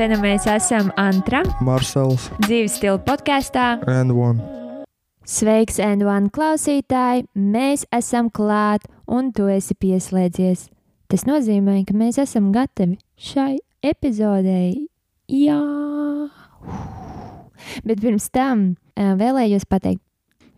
[0.00, 3.82] Nu mēs esam Antra, Marsels dzīves stila podkāstā.
[3.86, 4.40] and One.
[5.28, 7.26] Sveiks, N1 klausītāji!
[7.36, 10.70] Mēs esam klāt, un tu esi pieslēdzies.
[11.06, 14.86] Tas nozīmē, ka mēs esam gatavi šai epizodei.
[15.28, 15.60] Jā!
[17.84, 20.00] Bet pirms tam eh, vēlējos pateikt,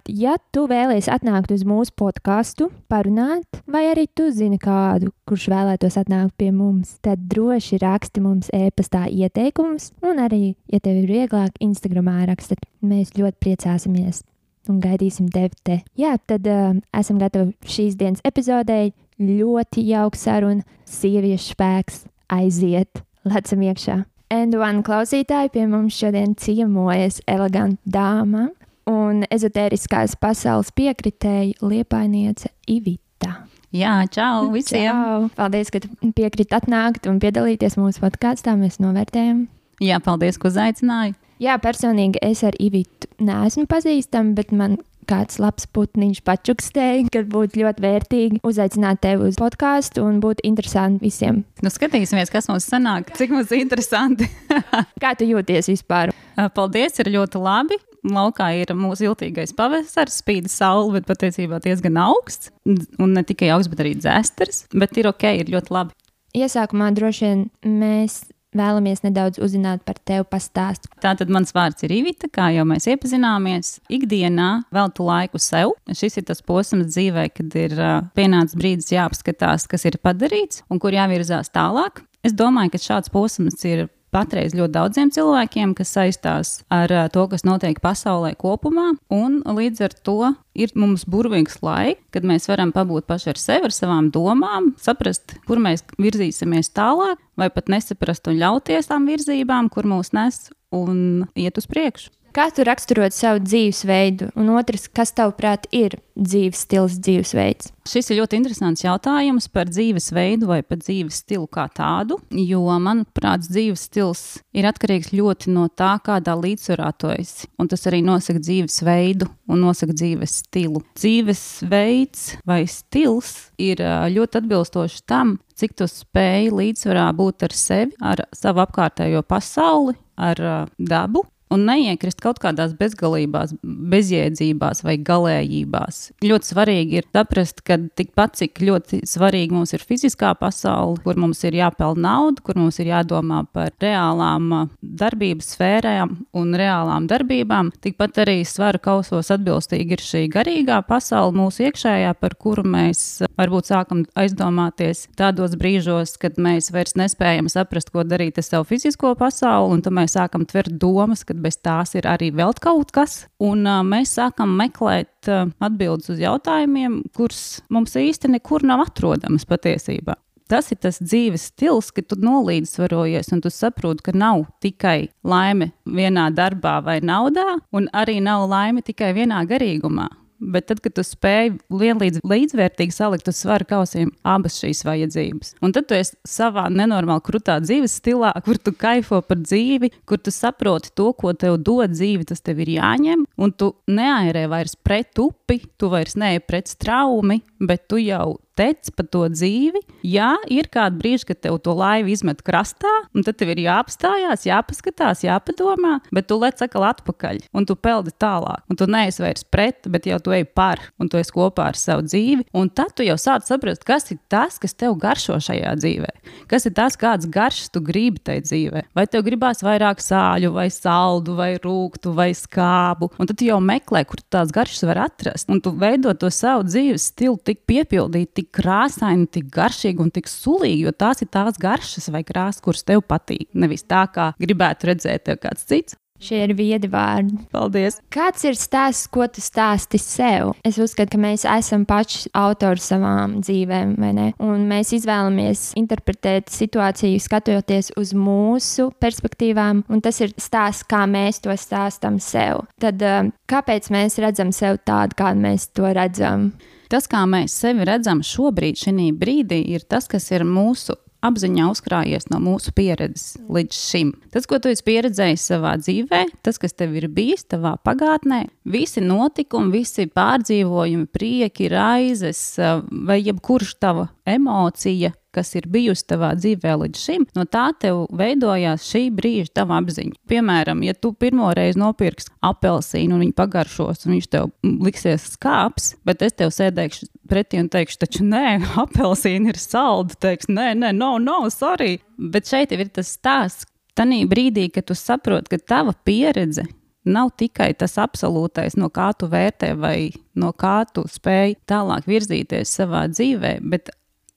[0.09, 5.99] ja tu vēlies atnākt uz mūsu podkāstu, parunāt, vai arī tu zini kādu, kurš vēlētos
[6.01, 11.57] atnākt pie mums, tad droši raksti mums e-pastā ieteikumus, un arī, ja tev ir vieglāk,
[11.63, 12.63] Instagramā rakstat.
[12.83, 14.23] Mēs ļoti priecāsimies
[14.71, 15.81] un gaidīsim tevi te.
[15.99, 18.93] Jā, tad uh, esam gatavi šīs dienas epizodei.
[19.23, 24.01] Ļoti jauka saruna, sieviešu spēks aiziet, lecam iekšā.
[24.33, 28.49] N1 klausītāji pie mums šodien ciemojas eleganta dāma
[28.91, 33.35] un ezotēriskās pasaules piekritēja liepainiece Ivita.
[33.73, 34.91] Jā, čau visiem!
[34.91, 35.31] Čau!
[35.39, 38.53] Paldies, ka tu piekriti atnākt un piedalīties mūsu podkāstā.
[38.61, 39.47] Mēs novērtējam.
[39.83, 41.17] Jā, paldies, ka uzaicināji.
[41.43, 44.77] Jā, personīgi es ar Ivitu neesmu pazīstama, bet man
[45.11, 51.03] kāds labs putniņš pačukstēja, ka būtu ļoti vērtīgi uzaicināt tevi uz podkāstu un būtu interesanti
[51.03, 51.43] visiem.
[51.65, 54.29] Nu, skatīsimies, kas mums sanāk, cik mums ir interesanti.
[55.03, 56.15] Kā tu jūties vispār?
[56.55, 57.81] paldies, ir ļoti labi.
[58.03, 62.51] Laukā ir mūsu ilgākais pavasaris, spīd saule, bet patiesībā diezgan augsts.
[62.67, 64.67] Un ne tikai augsts, bet arī dzēsters.
[64.75, 65.95] Bet ir ok, ir ļoti labi.
[66.35, 68.23] Iesākumā droši vien mēs
[68.57, 70.91] vēlamies nedaudz uzzināt par tevi, pastāstīt.
[71.03, 73.79] Tātad mans vārds ir Ivita, kā jau mēs iepazināmies.
[73.93, 75.75] Ikdienā veltu laiku sev.
[75.89, 77.77] Šis ir tas posms dzīvē, kad ir
[78.17, 82.05] pienācis brīdis jāapskatās, kas ir padarīts un kur jāvirzās tālāk.
[82.23, 87.47] Es domāju, ka šāds posms ir patreiz ļoti daudziem cilvēkiem, kas saistās ar to, kas
[87.49, 88.93] notiek pasaulē kopumā.
[89.13, 93.69] Un līdz ar to ir mums burvīgs laiks, kad mēs varam pabūt paši ar sevi,
[93.71, 99.73] ar savām domām, saprast, kur mēs virzīsimies tālāk, vai pat nesaprast un ļauties tām virzībām,
[99.73, 102.13] kur mūs nes un iet uz priekšu.
[102.33, 107.69] Kā tu raksturot savu dzīvesveidu, un otrs, kas tavuprāt ir dzīves stils, dzīvesveids?
[107.85, 113.45] Šis ir ļoti interesants jautājums par dzīvesveidu vai par dzīves stilu kā tādu, jo, manuprāt,
[113.45, 114.23] dzīves stils
[114.57, 117.51] ir atkarīgs ļoti no tā, kādā līdzsvarā tu esi.
[117.61, 120.81] Un tas arī nosaka dzīvesveidu un nosaka dzīves stilu.
[120.97, 128.25] Dzīvesveids vai stils ir ļoti atbilstošs tam, cik tu spēj līdzsvarā būt ar sevi, ar
[128.33, 130.41] savu apkārtējo pasauli, ar
[130.81, 136.03] dabu un neiekrist kaut kādās bezgalībās, bezjēdzībās vai galējībās.
[136.25, 141.43] Ļoti svarīgi ir saprast, ka tikpat cik ļoti svarīgi mums ir fiziskā pasaule, kur mums
[141.49, 147.73] ir jāpelnā nauda, kur mums ir jādomā par reālām a, darbības sfērām un reālām darbībām,
[147.85, 153.31] tikpat arī svaru kausos atbilstīgi ir šī garīgā pasaule mūsu iekšējā, par kuru mēs a,
[153.39, 159.15] varbūt sākam aizdomāties tādos brīžos, kad mēs vairs nespējam saprast, ko darīt ar savu fizisko
[159.19, 163.25] pasauli, un tad mēs sākam tvert domas, ka bez tās ir arī vēl kaut kas.
[163.43, 169.49] Un uh, mēs sākam meklēt uh, atbildes uz jautājumiem, kurus mums īsti nekur nav atrodams
[169.49, 170.17] patiesībā.
[170.53, 175.71] Tas ir tas dzīves stils, ka tu nolīdzsvarojies un tu saproti, ka nav tikai laime
[175.89, 180.11] vienā darbā vai naudā, un arī nav laime tikai vienā garīgumā.
[180.43, 185.75] Bet tad, kad tu spēj vienlīdz līdzvērtīgi salikt uz svaru kausiem abas šīs vajadzības, un
[185.77, 190.35] tad tu esi savā nenormāli krutā dzīves stilā, kur tu kaifo par dzīvi, kur tu
[190.35, 195.23] saproti to, ko tev dod dzīve, tas tev ir jāņem, un tu neairē vairs pret
[195.23, 199.81] upi, tu vairs neej pret straumi, bet tu jau tec pa to dzīvi.
[200.07, 205.25] Jā, ir kādi brīži, kad tev to laivu izmet krastā, tad tev ir jāapstājās, jāpaskatās,
[205.27, 208.65] jāpadomā, bet tu lec atkal atpakaļ, un tu peldi tālāk.
[208.71, 211.79] Un tu neesi vairs pret, bet jau tu ej par, un tu esi kopā ar
[211.79, 212.49] savu dzīvi.
[212.59, 216.13] Un tad tu jau sāc saprast, kas ir tas, kas tev garšo šajā dzīvē.
[216.51, 218.85] Kas ir tas, kāds garšas tu gribi tajā dzīvē.
[218.97, 223.13] Vai tev gribās vairāk sāļu, vai saldu, vai rūktu, vai skābu.
[223.19, 225.51] Un tad tu jau meklē, kur tās garšas var atrast.
[225.53, 230.31] Un tu veido to savu dzīves stilu tik piepildīt, tik krāsaini, tik garšīgi un tik
[230.31, 233.49] sulīgi, jo tās ir tās garšas vai krāsas, kuras tev patīk.
[233.55, 235.99] Nevis tā, kā gribētu redzēt tev kāds cits.
[236.23, 237.35] Šie ir viedi vārdi.
[237.51, 237.97] Paldies!
[238.15, 240.53] Kāds ir stāsts, ko tu stāsti sev?
[240.63, 244.27] Es uzskatu, ka mēs esam paši autori savām dzīvēm, vai ne?
[244.39, 251.43] Un mēs izvēlamies interpretēt situāciju, skatoties uz mūsu perspektīvām, un tas ir stāsts, kā mēs
[251.43, 252.69] to stāstām sev.
[252.79, 256.53] Tad eh, kāpēc mēs redzam sevi tādu, kādu mēs to redzam?
[256.93, 262.27] Tas, kā mēs sevi redzam šobrīd, šī brīdī, ir tas, kas ir mūsu apziņā uzkrājies
[262.29, 264.11] no mūsu pieredzes līdz šim.
[264.35, 269.01] Tas, ko tu esi pieredzējis savā dzīvē, tas, kas tev ir bijis tavā pagātnē, visi
[269.05, 272.43] notikumi, visi pārdzīvojumi, prieki, raizes
[272.91, 278.87] vai jebkurš tava emocija kas ir bijusi tavā dzīvē līdz šim, no tā tev veidojās
[278.91, 280.19] šī brīža tava apziņa.
[280.31, 285.95] Piemēram, ja tu pirmo reizi nopirksi apelsīnu un viņa pagaršos, un viņš tev liksies skāps,
[286.07, 290.19] bet es tev sēdēšu pretī un teikšu, taču nē, apelsīna ir salda.
[290.29, 291.99] Teiks, nē, nē, no, no, sorry.
[292.17, 293.69] Bet šeit ir tas stāsts.
[293.93, 296.63] Tanī brīdī, kad tu saproti, ka tava pieredze
[297.05, 302.73] nav tikai tas absolūtais, no kā tu vērtē vai no kā tu spēj tālāk virzīties
[302.79, 303.91] savā dzīvē, bet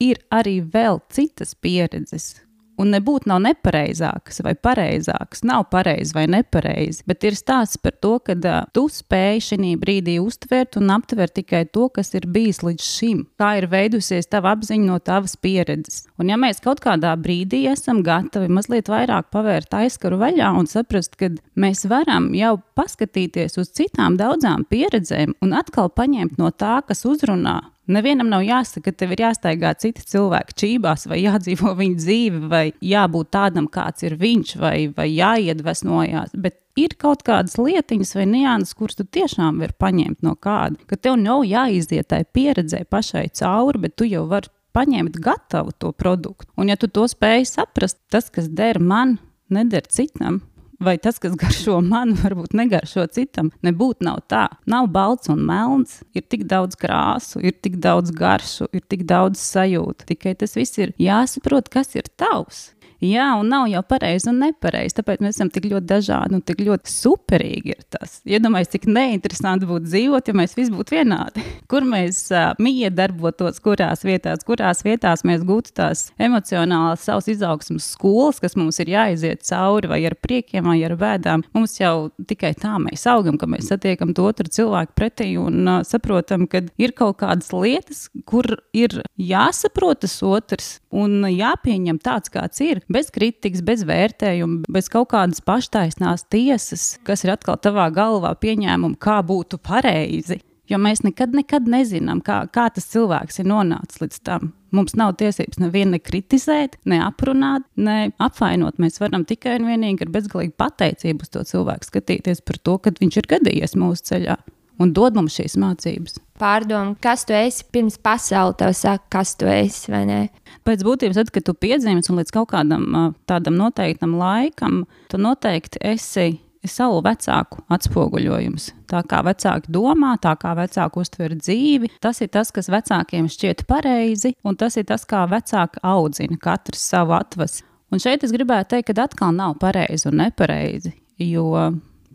[0.03, 2.33] ir arī vēl citas pieredzes,
[2.75, 8.18] Un nebūtu nav nepareizākas vai pareizākas, nav pareizi vai nepareizi, bet ir stāsts par to,
[8.19, 12.83] ka uh, tu spēj šī brīdī uztvert un aptvert tikai to, kas ir bijis līdz
[12.83, 13.21] šim.
[13.39, 16.03] Kā ir veidusies tava apziņa no tavas pieredzes.
[16.19, 21.15] Un ja mēs kaut kādā brīdī esam gatavi mazliet vairāk pavērt aizskaru vaļā un saprast,
[21.15, 27.07] ka mēs varam jau paskatīties uz citām daudzām pieredzēm un atkal paņemt no tā, kas
[27.07, 32.40] uzrunā Nevienam nav jāsaka, ka tev ir jāstaigā cita cilvēka čībās, vai jādzīvo viņa dzīve,
[32.50, 36.34] vai jābūt tādam, kāds ir viņš, vai, vai jāiedvesmojās.
[36.34, 40.82] Bet ir kaut kādas lietiņas vai nianses, kuras tu tiešām vari paņemt no kāda.
[40.90, 45.94] Ka tev nav jāiziet tai pieredzē pašai cauri, bet tu jau vari paņemt gatavu to
[45.96, 46.50] produktu.
[46.58, 49.20] Un ja tu to spēj saprast, tas, kas der man,
[49.54, 50.42] neder citam,
[50.80, 53.51] vai tas, kas garšo man, varbūt negaršo citam.
[53.66, 54.45] Nebūtu nav tā.
[54.69, 59.42] Nav balts un melns, ir tik daudz krāsu, ir tik daudz garšu, ir tik daudz
[59.42, 60.10] sajūtu.
[60.12, 62.69] Tikai tas viss ir jāsaprot, kas ir tavs.
[63.06, 64.96] Jā, un nav jau pareizi un nepareizi.
[65.00, 67.75] Tāpēc mēs esam tik ļoti dažādi un tik ļoti superīgi.
[67.75, 68.19] Ir tas.
[68.25, 71.44] Iedomājieties, cik neinteresanti būtu dzīvot, ja mēs visi būtu vienādi.
[71.72, 77.90] Kur mēs uh, mīja darbotos, kurās vietās, kurās vietās mēs gūtu tās emocionālās savas izaugsmas
[77.96, 81.46] skolas, kas mums ir jāiziet cauri vai ar priekiem, vai ar bēdām.
[81.56, 85.81] Mums jau tikai tā mēs augam, ka mēs satiekam to otru cilvēku pretī un uh,
[85.88, 92.62] saprotam, ka ir kaut kādas lietas, kur ir jāsaprot tas otrs un jāpieņem tāds, kāds
[92.63, 98.33] ir bez kritikas, bez vērtējuma, bez kaut kādas paštaisnās tiesas, kas ir atkal tavā galvā
[98.39, 100.42] pieņēmumi, kā būtu pareizi.
[100.65, 104.47] Jo mēs nekad, nekad nezinām, kā, kā tas cilvēks ir nonācis līdz tam.
[104.74, 108.81] Mums nav tiesības nevienu ne kritizēt, ne aprunāt, ne apvainot.
[108.81, 112.95] Mēs varam tikai un vienīgi ar bezgalīgu pateicību uz to cilvēku skatīties par to, ka
[112.98, 114.39] viņš ir gadījies mūsu ceļā
[114.80, 116.19] un dod mums šīs mācības.
[116.39, 120.22] Pārdomu, kas tu esi pirms pasaules tev saka, kas tu esi vai nē.
[120.68, 125.80] Pēc būtības, tad, kad tu piedzimsti un līdz kaut kādam tādam noteiktam laikam, tu noteikti
[125.86, 126.33] esi
[126.69, 128.72] savu vecāku atspoguļojums.
[128.89, 133.66] Tā kā vecāki domā, tā kā vecāki uztver dzīvi, tas ir tas, kas vecākiem šķiet
[133.69, 137.63] pareizi, un tas ir tas, kā vecāki audzina katrs savu atvasi.
[137.94, 141.51] Un šeit es gribētu teikt, ka atkal nav pareizi un nepareizi, jo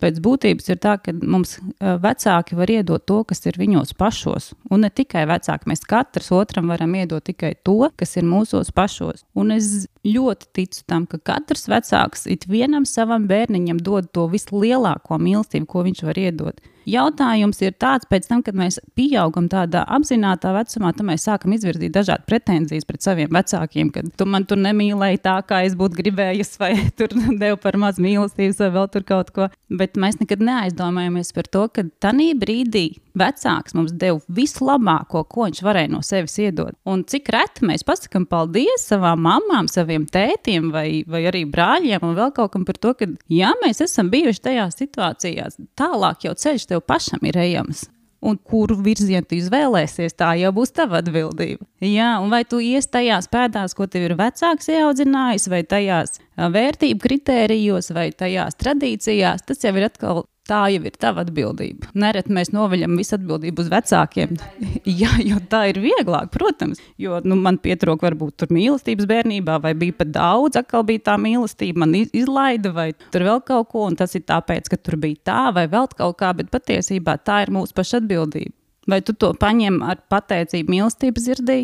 [0.01, 4.51] pēc būtības ir tā, ka mums vecāki var iedot to, kas ir viņos pašos.
[4.73, 9.25] Un ne tikai vecāki, mēs katrs otram varam iedot tikai to, kas ir mūsos pašos.
[9.39, 15.21] Un es ļoti ticu tam, ka katrs vecāks it vienam savam bērniņam dod to vislielāko
[15.21, 16.61] mīlestību, ko viņš var iedot.
[16.91, 21.95] Jautājums ir tāds, pēc tam, kad mēs pieaugam tādā apzināta vecumā, tad mēs sākam izvirzīt
[21.95, 26.57] dažādas pretenzijas pret saviem vecākiem, ka tu man tur nemīlēji tā, kā es būtu gribējis,
[26.63, 29.51] vai tur devu par maz mīlestības, vai vēl tur kaut ko.
[29.71, 32.89] Bet mēs nekad neaizdomājamies par to, ka tajā brīdī
[33.19, 36.77] vecāks mums deva vislabāko, ko viņš varēja no sevis iedot.
[36.89, 42.19] Un cik reti mēs pasakām paldies savām mamām, saviem tētiem vai, vai arī brāļiem un
[42.19, 46.71] vēl kaut kam par to, ka ja mēs esam bijuši tajās situācijās, tālāk jau ceļš
[46.71, 47.89] tev pašam ir ejams.
[48.21, 51.65] Un kuru virzienu tu izvēlēsies, tā jau būs tava atbildība.
[51.81, 57.01] Jā, un vai tu ies tajās pēdās, ko tev ir vecāks ieaudzinājis, vai tajās vērtību
[57.01, 61.91] kritērijos, vai tajās tradīcijās, tas jau ir atkal tā jau ir tava atbildība.
[61.99, 64.37] Nereti mēs noveļam visu atbildību uz vecākiem.
[65.01, 66.83] Jā, jo tā ir vieglāk, protams.
[67.01, 71.17] Jo nu, man pietrūka varbūt tur mīlestības bērnībā, vai bija pat daudz, atkal bija tā
[71.21, 75.23] mīlestība, man izlaida, vai tur vēl kaut ko, un tas ir tāpēc, ka tur bija
[75.31, 78.55] tā, vai vēl kaut kā, bet patiesībā tā ir mūsu paša atbildība.
[78.91, 81.61] Vai tu to paņem ar pateicību mīlestības sirdī?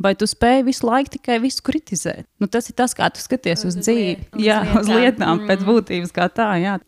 [0.00, 2.24] Vai tu spēj visu laiku tikai visu kritizēt?
[2.40, 4.78] Nu, tas ir tas, kā tu skaties uz, uz dzīvi, liet, uz jā, lietām.
[4.80, 5.66] uz lietām, pēc mm.
[5.68, 6.46] būtības kā tā.
[6.60, 6.78] Jā.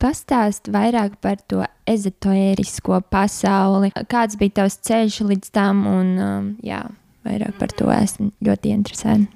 [0.00, 3.90] Pastāst vairāk par to ezotērisko pasauli.
[4.08, 6.80] Kāds bija tavs ceļš līdz tam, un um, jā,
[7.28, 9.28] vairāk par to esmu ļoti interesēta.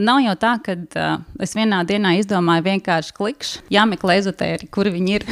[0.00, 5.16] Nav jau tā, ka uh, es vienā dienā izdomāju vienkārši klikšķi, jāmeklē ezotēri, kur viņi
[5.18, 5.24] ir.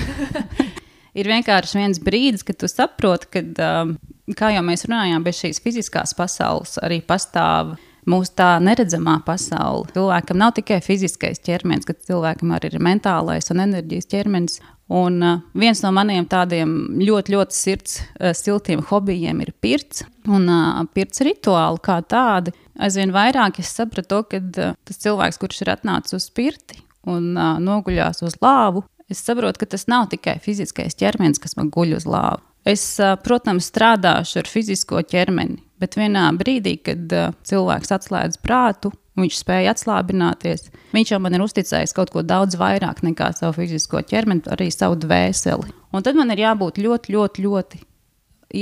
[1.20, 5.60] ir vienkārši viens brīdis, kad tu saproti, ka, uh, kā jau mēs runājām, bez šīs
[5.68, 7.76] fiziskās pasaules arī pastāv
[8.08, 9.92] mūsu tā neredzamā pasaule.
[9.92, 14.60] Cilvēkam nav tikai fiziskais ķermenis, bet cilvēkam arī ir mentālais un enerģijas ķermenis.
[14.88, 16.70] Un uh, viens no maniem tādiem
[17.04, 20.06] ļoti, ļoti sirds uh, siltiem hobijiem ir pirts.
[20.24, 22.54] Un uh, pirts rituāli kā tādi.
[22.80, 27.32] Aizvien vairāk es sapratu, ka tas cilvēks, kurš ir atnācis uz pirti un
[27.64, 32.04] noguļās uz lāvu, es saprotu, ka tas nav tikai fiziskais ķermenis, kas man guļ uz
[32.06, 32.42] lāvu.
[32.68, 32.84] Es,
[33.24, 37.14] protams, strādāšu ar fizisko ķermeni, bet vienā brīdī, kad
[37.48, 38.92] cilvēks atslēdz prātu,
[39.24, 40.68] viņš spēja atslābināties.
[40.94, 44.98] Viņš jau man ir uzticējis kaut ko daudz vairāk nekā savu fizisko ķermeni, arī savu
[45.02, 45.72] dvēseli.
[45.92, 47.82] Un tad man ir jābūt ļoti, ļoti, ļoti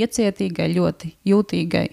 [0.01, 1.87] iecietīgai, ļoti jūtīgai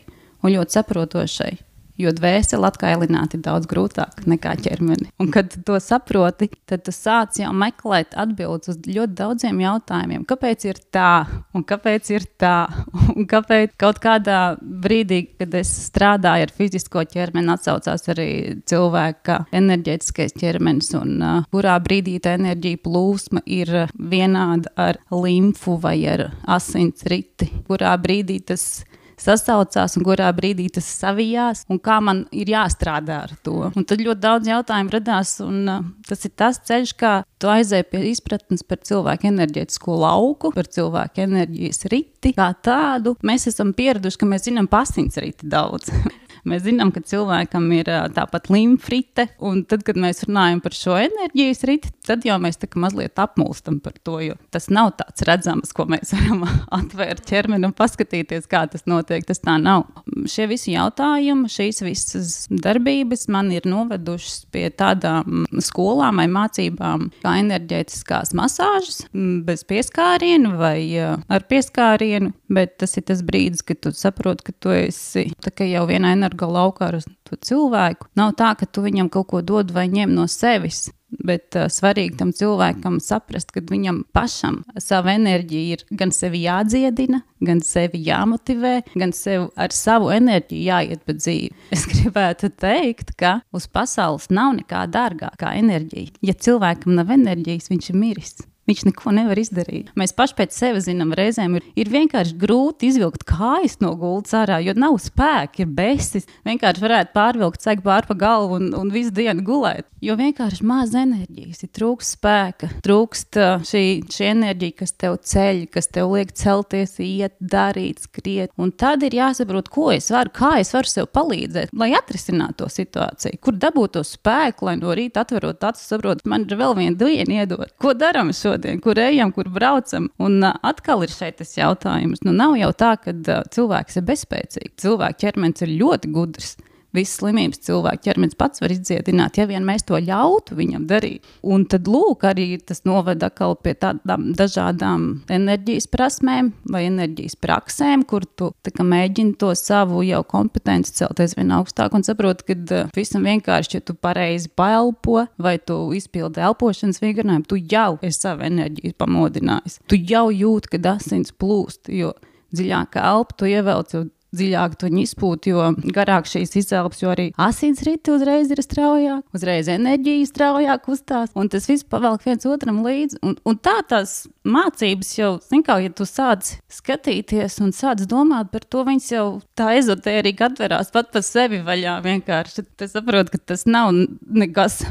[0.45, 1.53] un ļoti saprotošai.
[2.01, 5.13] Jo dvēseli atkailināt ir daudz grūtāk nekā ķermeni.
[5.23, 10.25] Un, kad to saproti, tad tu sāc jau meklēt atbildes uz ļoti daudziem jautājumiem.
[10.27, 11.25] Kāpēc ir tā,
[11.55, 12.57] un kāpēc ir tā,
[13.15, 18.29] un kāpēc kaut kādā brīdī, kad es strādāju ar fizisko ķermeni, atsaucās arī
[18.67, 26.01] cilvēka enerģētiskais ķermenis, un uh, kurā brīdī tā enerģija plūsma ir vienāda ar limfu vai
[26.11, 26.27] ar
[26.59, 32.25] asins riti, kurā brīdī tas ir sasaucās un kurā brīdī tas savijās un kā man
[32.33, 33.71] ir jāstrādā ar to.
[33.75, 37.89] Un tad ļoti daudz jautājumu radās, un uh, tas ir tas ceļš, kā tu aizēji
[37.93, 43.17] pie izpratnes par cilvēku enerģētisko lauku, par cilvēku enerģijas riti kā tādu.
[43.27, 45.93] Mēs esam pieraduši, ka mēs zinām pasīns riti daudz.
[46.45, 51.65] Mēs zinām, ka cilvēkam ir tāpat limfrite, un tad, kad mēs runājam par šo enerģijas
[51.69, 55.73] riti, tad jau mēs tā kā mazliet apmulstam par to, jo tas nav tāds redzams,
[55.77, 59.25] ko mēs varam atvērt ķermeni un paskatīties, kā tas notiek.
[59.25, 59.87] Tas tā nav.
[60.29, 67.39] Šie visi jautājumi, šīs visas darbības man ir novedušas pie tādām skolām vai mācībām, kā
[67.41, 69.07] enerģētiskās masāžas,
[69.49, 74.77] bez pieskāriena vai ar pieskārienu, bet tas ir tas brīdis, kad tu saproti, ka tu
[74.77, 75.31] esi
[75.65, 78.09] jau vienā enerģētiskā energo laukā ar to cilvēku.
[78.17, 80.91] Nav tā, ka tu viņam kaut ko dod vai ņem no sevis.
[81.15, 87.21] Bet uh, svarīgi tam cilvēkam saprast, ka viņam pašam sava enerģija ir gan sevi jādziedina,
[87.39, 91.53] gan sevi jāmotivē, gan sev ar savu enerģiju jāiet pa dzīvi.
[91.75, 96.19] Es gribētu teikt, ka uz pasaules nav nekā dārgākā enerģija.
[96.21, 98.35] Ja cilvēkam nav enerģijas, viņš ir miris.
[98.65, 99.91] Viņš neko nevar izdarīt.
[99.99, 104.61] Mēs paši pēc sevis zinām, reizēm ir, ir vienkārši grūti izvilkt kājas no gultas ārā,
[104.65, 106.25] jo nav spēka, ir besis.
[106.49, 109.85] Vienkārši varētu pārvilkt cegu pāri pa galvu un, un visu dienu gulēt.
[110.05, 115.63] Jo vienkārši maz enerģijas, ir trūkst spēka, trūkst uh, šī, šī enerģija, kas tev ceļ,
[115.73, 118.53] kas tev liek celties, iet, darīt, skriet.
[118.61, 122.69] Un tad ir jāsaprot, ko es varu, kā es varu sev palīdzēt, lai atrisinātu to
[122.73, 127.01] situāciju, kur dabūt to spēku, lai no rīta atverot acis, saprotu, man ir vēl viena
[127.01, 127.73] diena iedot.
[127.81, 128.54] Ko darām šo?
[128.55, 130.09] Šodien, kur ejam, kur braucam.
[130.23, 132.23] Un atkal ir šeit tas jautājums.
[132.25, 133.15] Nu, nav jau tā, ka
[133.55, 134.79] cilvēks ir bezspēcīgs.
[134.85, 136.57] Cilvēka ķermenis ir ļoti gudrs
[136.95, 141.27] visas slimības cilvēka ķermenis pats var izdziedināt, ja vien mēs to ļautu viņam darīt.
[141.43, 143.31] Un tad, lūk, arī tas noveda
[143.65, 148.53] pie tādām dažādām enerģijas prasmēm vai enerģijas praksēm, kur tu
[148.85, 153.97] mēģini to savu jau kompetenci celt aizvien augstāk un saproti, ka visam vienkārši, ja tu
[153.97, 159.81] pareizi paelpo vai tu izpildi elpošanas vingrinājumu, tu jau esi savu enerģiju pamodinājis.
[159.91, 162.13] Tu jau jūti, kad asins plūst, jo
[162.55, 164.05] dziļāk elpu tu ievelc, jo
[164.35, 169.71] dziļāk to izpūt, jo garāk šīs izelpas, jo arī asins riti uzreiz ir straujāk, uzreiz
[169.73, 173.21] enerģija straujāk uzstās, un tas viss pavelk viens otram līdzi.
[173.25, 175.31] Un, un tā tās mācības jau,
[175.65, 179.27] kā, ja tu sāc skatīties un sāc domāt par to, viņas jau
[179.59, 182.67] tā ezotērika atverās pat pa sevi vaļā vienkārši.
[182.79, 184.83] Tas saprot, ka tas nav nekas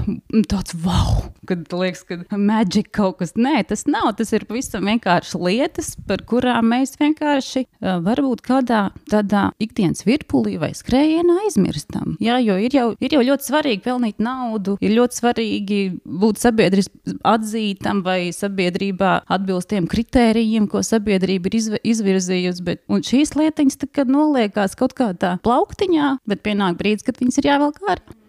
[0.52, 3.36] tāds wow, kad liekas, ka maģika kaut kas.
[3.40, 9.33] Nē, tas nav, tas ir pavisam vienkārši lietas, par kurām mēs vienkārši varbūt kādā tādā
[9.34, 12.16] tādā ikdienas virpulī vai skrējienā aizmirstam.
[12.24, 17.18] Jā, jo ir jau, ir jau ļoti svarīgi pelnīt naudu, ir ļoti svarīgi būt sabiedriski
[17.28, 22.66] atzītam vai sabiedrībā atbilst tiem kritērijiem, ko sabiedrība ir izv izvirzījusi.
[22.66, 28.23] Bet, šīs lietiņas noliekās kaut kādā plauktiņā, bet pienāk brīdis, kad viņas ir jāvelk ārā.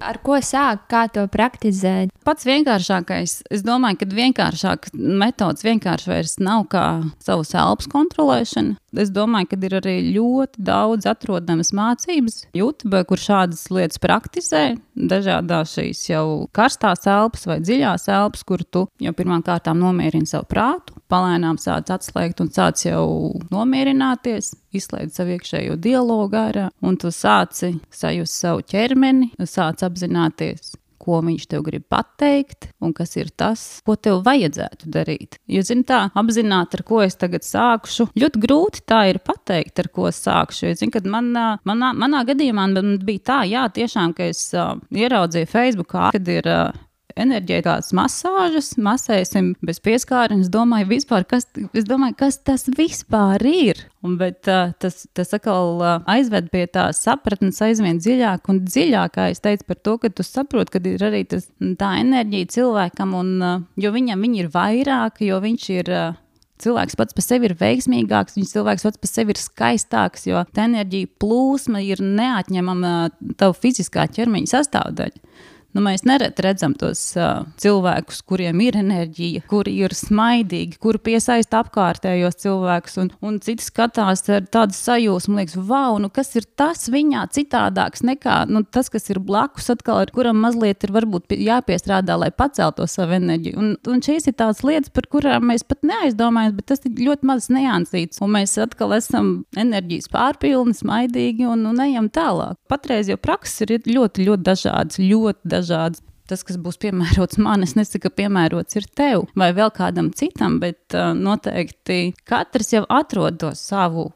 [0.00, 2.12] Ar ko sākt, kā to praktizēt?
[2.24, 6.86] Pats vienkāršākais, es domāju, ka vienkāršāks metods vienkārši vairs nav kā
[7.22, 8.78] savas elpas kontrolēšana.
[9.00, 14.64] Es domāju, ka ir arī ļoti daudz atrodamas mācības YouTube, kur šādas lietas praktizē.
[14.94, 20.46] Dažādās šīs jau karstās elpas vai dziļās elpas, kur tu jau pirmām kārtām nomierini savu
[20.50, 23.06] prātu, palēnām sāc atslēgt un sāc jau
[23.52, 31.20] nomierināties izslēdz savu iekšējo dialogu ārā, un tu sāci sajust savu ķermeni, sāc apzināties, ko
[31.24, 35.38] viņš tev grib pateikt, un kas ir tas, ko tev vajadzētu darīt.
[35.50, 39.90] Jo, zini, tā apzināti, ar ko es tagad sākšu, ļoti grūti tā ir pateikt, ar
[39.92, 40.70] ko sākšu.
[40.70, 44.74] Jo, zini, kad manā, manā, manā gadījumā man bija tā, jā, tiešām, ka es uh,
[44.94, 46.84] ieraudzīju Facebookā, kad ir uh,
[47.20, 50.50] enerģētiskās masāžas, masēsim bez pieskārienes.
[50.52, 53.84] Domāju, vispār, kas, es domāju, kas tas vispār ir.
[54.04, 59.20] Un, bet uh, tas, tas atkal uh, aizved pie tā sapratnes aizvien dziļāk un dziļāk.
[59.32, 61.48] Es teicu par to, ka tu saproti, ka ir arī tas,
[61.80, 65.94] tā enerģija cilvēkam, un, uh, jo viņam viņi ir vairāk, jo viņš ir.
[65.94, 66.20] Uh,
[66.64, 70.68] cilvēks pats par sevi ir veiksmīgāks, viņš cilvēks pats par sevi ir skaistāks, jo tā
[70.68, 72.92] enerģija plūsma ir neatņemama
[73.40, 75.33] tava fiziskā ķermeņa sastāvdaļa.
[75.74, 81.64] Nu, mēs nereti redzam tos uh, cilvēkus, kuriem ir enerģija, kuri ir smaidīgi, kuri piesaista
[81.64, 86.86] apkārtējos cilvēkus, un, un citi skatās ar tādu sajūsmu, liekas, wow, nu kas ir tas
[86.94, 92.20] viņā citādāks nekā nu, tas, kas ir blakus, atkal, ar kuram mazliet ir varbūt jāpiestrādā,
[92.22, 93.58] lai paceltu savu enerģiju.
[93.58, 97.30] Un, un šīs ir tādas lietas, par kurām mēs pat neaizdomājamies, bet tas ir ļoti
[97.32, 102.60] maz neansīts, un mēs atkal esam enerģijas pārpilni, smaidīgi un, un ejam tālāk.
[102.70, 106.04] Patreiz jau prakses ir ļoti, ļoti dažādas, ļoti dažādas dažādas.
[106.24, 110.56] Tas, kas būs piemērots man, es nesaku, ka piemērots ir tev vai vēl kādam citam,
[110.62, 114.06] bet uh, noteikti katrs jau atrod to savu,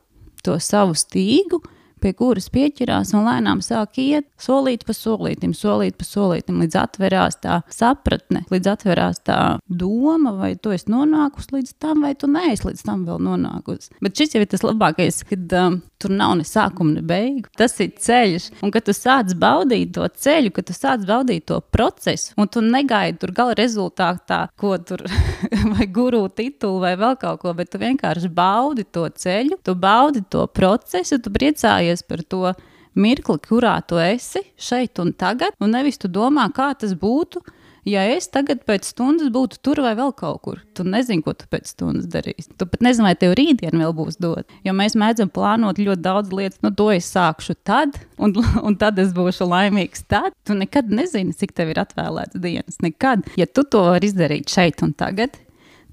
[0.40, 1.60] to savu stīgu,
[2.02, 7.38] pie kuras pieķerās un lēnām sāk iet solīt pa solītam, solīt pa solītam, līdz atverās
[7.42, 12.68] tā sapratne, līdz atverās tā doma, vai tu esi nonākusi līdz tam, vai tu neesi
[12.68, 13.98] līdz tam vēl nonākusi.
[14.04, 17.50] Bet šis jau ir tas labākais, kad um, tur nav ne sākuma, ne beigu.
[17.58, 21.58] Tas ir ceļš, un kad tu sāc baudīt to ceļu, kad tu sāc baudīt to
[21.74, 25.04] procesu, un tu negaidi tur gala rezultātā, ko tur
[25.74, 30.24] vai guru titulu vai vēl kaut ko, bet tu vienkārši baudi to ceļu, tu baudi
[30.30, 32.54] to procesu, tu priecājies par to
[32.98, 37.42] mirkli, kurā tu esi šeit un tagad, un nevis tu domā, kā tas būtu.
[37.86, 41.46] Ja es tagad pēc stundas būtu tur vai vēl kaut kur, tu nezini, ko tu
[41.50, 42.50] pēc stundas darīsi.
[42.58, 44.50] Tu pat nezini, vai tev rītdien vēl būs dot.
[44.66, 48.34] Jo mēs mēdzam plānot ļoti daudz lietas, nu, to es sākšu tad, un,
[48.66, 50.06] un tad es būšu laimīgs.
[50.10, 52.80] Tad tu nekad nezini, cik tev ir atvēlēts dienas.
[52.84, 53.26] Nekad.
[53.38, 55.38] Ja tu to vari izdarīt šeit un tagad,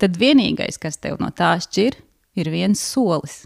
[0.01, 1.99] tad vienīgais, kas tev no tā šķir,
[2.35, 3.45] ir viens solis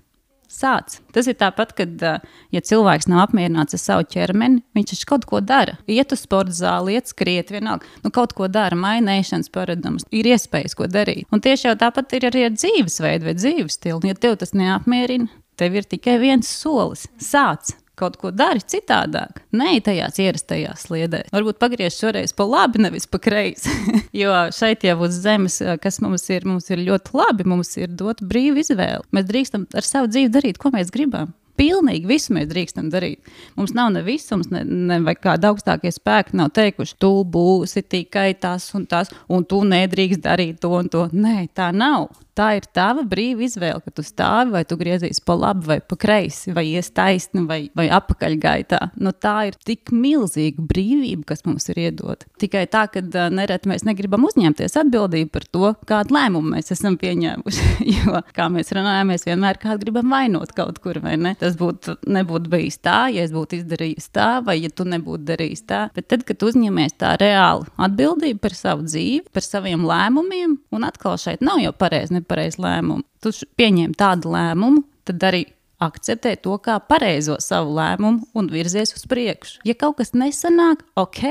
[0.52, 1.00] sāc.
[1.16, 2.06] Tas ir tāpat, kad,
[2.54, 5.78] ja cilvēks nav apmierināts ar savu ķermeni, viņš taču kaut ko dara.
[5.90, 7.88] Iet uz sporta zāli, iet skriet, vienalga.
[8.04, 11.28] Nu, kaut ko dara, mainīšanas paradumus, ir iespējas, ko darīt.
[11.34, 14.02] Un tieši tāpat ir arī ar dzīvesveidu vai dzīves stilu.
[14.10, 19.44] Ja tev tas neapmierina, tev ir tikai viens solis- sāc kaut ko dari citādāk.
[19.56, 21.32] Nē, tajās ierastajās sliedēs.
[21.36, 23.74] Varbūt pagriež šoreiz pa labi, nevis pa kreisi.
[24.22, 28.26] jo šeit jau uz zemes, kas mums ir, mums ir ļoti labi, mums ir dota
[28.26, 29.04] brīva izvēle.
[29.16, 31.36] Mēs drīkstam ar savu dzīvi darīt, ko mēs gribam.
[31.60, 33.20] Pilnīgi visu mēs drīkstam darīt.
[33.60, 38.70] Mums nav ne visums, ne, ne kāda augstākie spēki nav teikuši, tu būsi tikai tas
[38.78, 41.08] un tas, un tu nedrīkst darīt to un to.
[41.12, 45.36] Nē, tā nav tā ir tava brīva izvēle, ka tu stāvi vai tu griezīsi pa
[45.38, 48.80] labi vai pa kreisi, vai ies taisni vai, vai apakaļgaitā.
[49.04, 52.30] Nu, tā ir tik milzīga brīvība, kas mums ir iedota.
[52.42, 56.98] Tikai tā, ka uh, nereti mēs negribam uzņemties atbildību par to, kādu lēmumu mēs esam
[57.02, 57.68] pieņēmuši.
[57.98, 61.36] jo, kā mēs runājam, mēs vienmēr kādu gribam vainot kaut kur, vai ne?
[61.40, 65.64] Tas būtu nebūtu bijis tā, ja es būtu izdarījis tā, vai ja tu nebūtu darījis
[65.70, 65.82] tā.
[65.96, 71.18] Bet tad, kad uzņemies tā reāli atbildību par savu dzīvi, par saviem lēmumiem, un atkal
[71.22, 73.06] šeit nav jau pareizi nepareizu lēmumu.
[73.24, 75.46] Tu pieņem tādu lēmumu, tad arī
[75.80, 79.64] akceptē to kā pareizo savu lēmumu un virzies uz priekšu.
[79.68, 81.24] Ja kaut kas nesanāk, ok.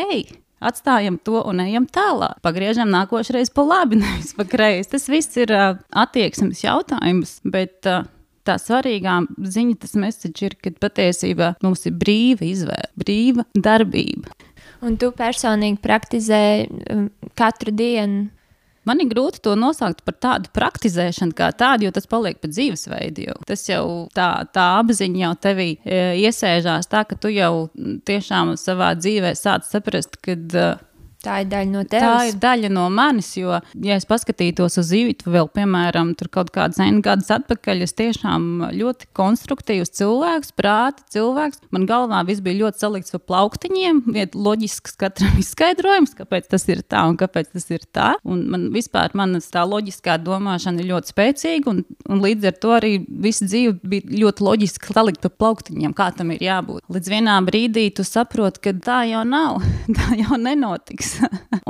[0.59, 2.41] Atstājam to un ejam tālāk.
[2.43, 4.91] Pagriežam nākošais pa labi, nevis pa kreisi.
[4.97, 8.09] Tas viss ir uh, attieksmes jautājums, bet uh,
[8.49, 9.21] tā svarīgā
[9.57, 14.35] ziņa, tas message ir, ka patiesībā mums ir brīva izvēle, brīva darbība.
[14.85, 17.09] Un tu personīgi praktizē um,
[17.39, 18.29] katru dienu
[18.89, 23.27] Man ir grūti to nosaukt par tādu praktizēšanu, kā tādu, jo tas paliek pēc dzīvesveida.
[23.27, 23.37] Jau.
[23.49, 23.85] Tas jau
[24.17, 27.69] tā, tā apziņa jau tevī e, iesēžās, tā ka tu jau
[28.09, 30.39] tiešām savā dzīvē sāc saprast, ka.
[30.39, 30.69] E,
[31.29, 32.07] Tā ir daļa no tevis.
[32.07, 36.53] Tā ir daļa no manis, jo, ja es paskatītos uz Ivītu vēl, piemēram, tur kaut
[36.55, 41.61] kādus gadus atpakaļ, es tiešām ļoti konstruktīvs cilvēks, prāta cilvēks.
[41.75, 46.83] Man galvā viss bija ļoti salikts pa plauktiņiem, vieta loģisks katram izskaidrojums, kāpēc tas ir
[46.87, 48.15] tā un kāpēc tas ir tā.
[48.25, 52.75] Un man vispār manas tā loģiskā domāšana ir ļoti spēcīga, un, un līdz ar to
[52.79, 56.87] arī visa dzīve bija ļoti loģiski salikt pa plauktiņiem, kā tam ir jābūt.
[56.93, 59.63] Līdz vienā brīdī tu saproti, ka tā jau nav,
[59.99, 61.18] tā jau nenotiks.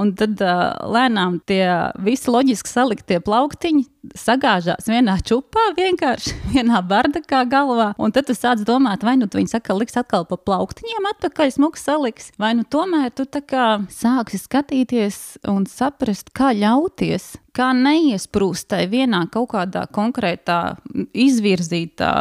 [0.01, 1.63] Un tad uh, lēnām tie
[2.05, 7.91] visi loģiski saliktie plauktiņi sagāžās vienā čupā, vienkārši vienā bardakā galvā.
[7.99, 11.55] Un tad tu sāc domāt, vai nu tu viņus atkal liks atkal pa plauktiņiem, atpakaļ
[11.57, 17.73] smuks saliks, vai nu tomēr tu tā kā sāksi skatīties un saprast, kā ļauties kā
[17.75, 20.77] neiesprūst tai vienā kaut kādā konkrētā,
[21.17, 22.13] izvirzītā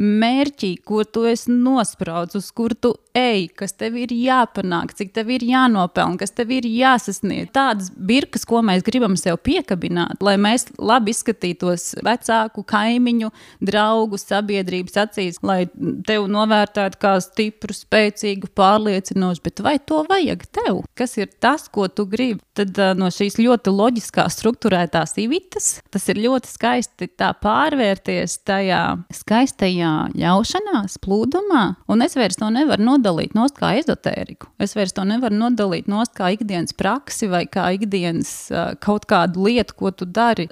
[0.00, 5.32] mērķī, ko tu esi nospraudis, uz kur tu ej, kas tev ir jāpanāk, cik tev
[5.34, 7.50] ir jānopelna, kas tev ir jāsasniedz.
[7.54, 13.32] Tādas birkas, ko mēs gribam sev piekabināt, lai mēs labi izskatītos vecāku, kaimiņu,
[13.64, 15.66] draugu, sabiedrības acīs, lai
[16.06, 20.82] tevi novērtētu kā stipru, spēcīgu, pārliecinošu, bet vai to vajag tev?
[20.98, 22.40] Kas ir tas, ko tu gribi?
[22.58, 25.80] Tad no šīs ļoti loģiskās struktūrās uzturētās ivitas.
[25.90, 27.08] Tas ir ļoti skaisti
[27.42, 28.82] pārvērties tajā
[29.14, 31.64] skaistajā ļaušanās, plūdumā.
[31.88, 34.50] Un es vairs to nevaru nodalīt no kā ezotēriku.
[34.60, 39.74] Es vairs to nevaru nodalīt no kā ikdienas praksi vai kā ikdienas kaut kādu lietu,
[39.78, 40.48] ko tu dari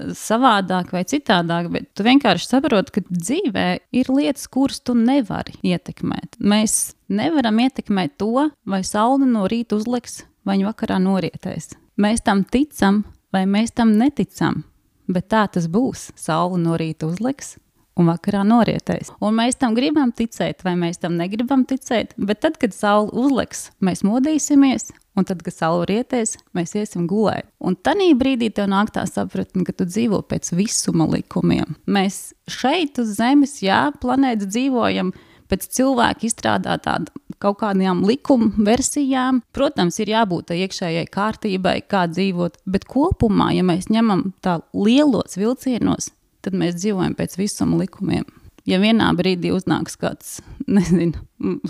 [0.57, 1.71] savādāk vai citādāk.
[1.71, 6.39] Bet tu vienkārši saproti, ka dzīvē ir lietas, kuras tu nevari ietekmēt.
[6.41, 11.77] Mēs nevaram ietekmēt to, vai saule no rīta uzliks vai vakarā norietēs.
[11.97, 14.65] Mēs tam ticam, vai mēs tam neticam,
[15.09, 16.13] bet tā tas būs.
[16.17, 17.59] Saula no rīta uzliks.
[17.97, 19.09] Un vakarā norietēs.
[19.25, 22.13] Un mēs tam gribam ticēt, vai mēs tam negribam ticēt.
[22.21, 27.49] Bet tad, kad saule uzliks, mēs modīsimies, un tad, kad saule rietēs, mēs iesim gulēt.
[27.59, 31.77] Un tajā brīdī tev nāk tā sapratne, ka tu dzīvo pēc visuma likumiem.
[31.89, 35.15] Mēs šeit uz Zemes, jā, planētas dzīvojam
[35.51, 36.99] pēc cilvēka izstrādātā
[37.43, 39.43] kaut kādām likuma versijām.
[39.57, 46.11] Protams, ir jābūt iekšējai kārtībai, kā dzīvot, bet kopumā, ja mēs ņemam tā lielos vilcienos,
[46.45, 48.27] tad mēs dzīvojam pēc visuma likumiem
[48.67, 50.37] ja vienā brīdī uznāks kāds,
[50.77, 51.21] nezinu,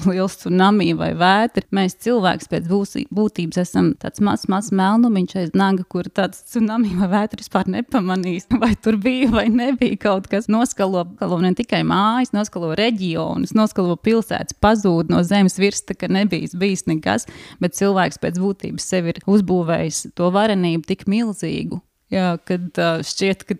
[0.06, 2.68] liels tsunami vai vētra, mēs cilvēks pēc
[3.14, 8.48] būtības esam tāds mazs, mazs melnumiņš aiz naga, kur tāds tsunami vai vētra vispār nepamanīs,
[8.62, 10.50] vai tur bija vai nebija kaut kas.
[10.52, 11.04] Noskalo
[11.42, 16.86] ne tikai mājas, noskalo reģionus, noskalo pilsētas, pazūd no zemes virs, tā ka nebija bijis
[16.88, 17.26] nekas,
[17.62, 21.80] bet cilvēks pēc būtības sev ir uzbūvējis to varenību tik milzīgu,
[22.12, 23.56] Jā, kad uh, šķiet, ka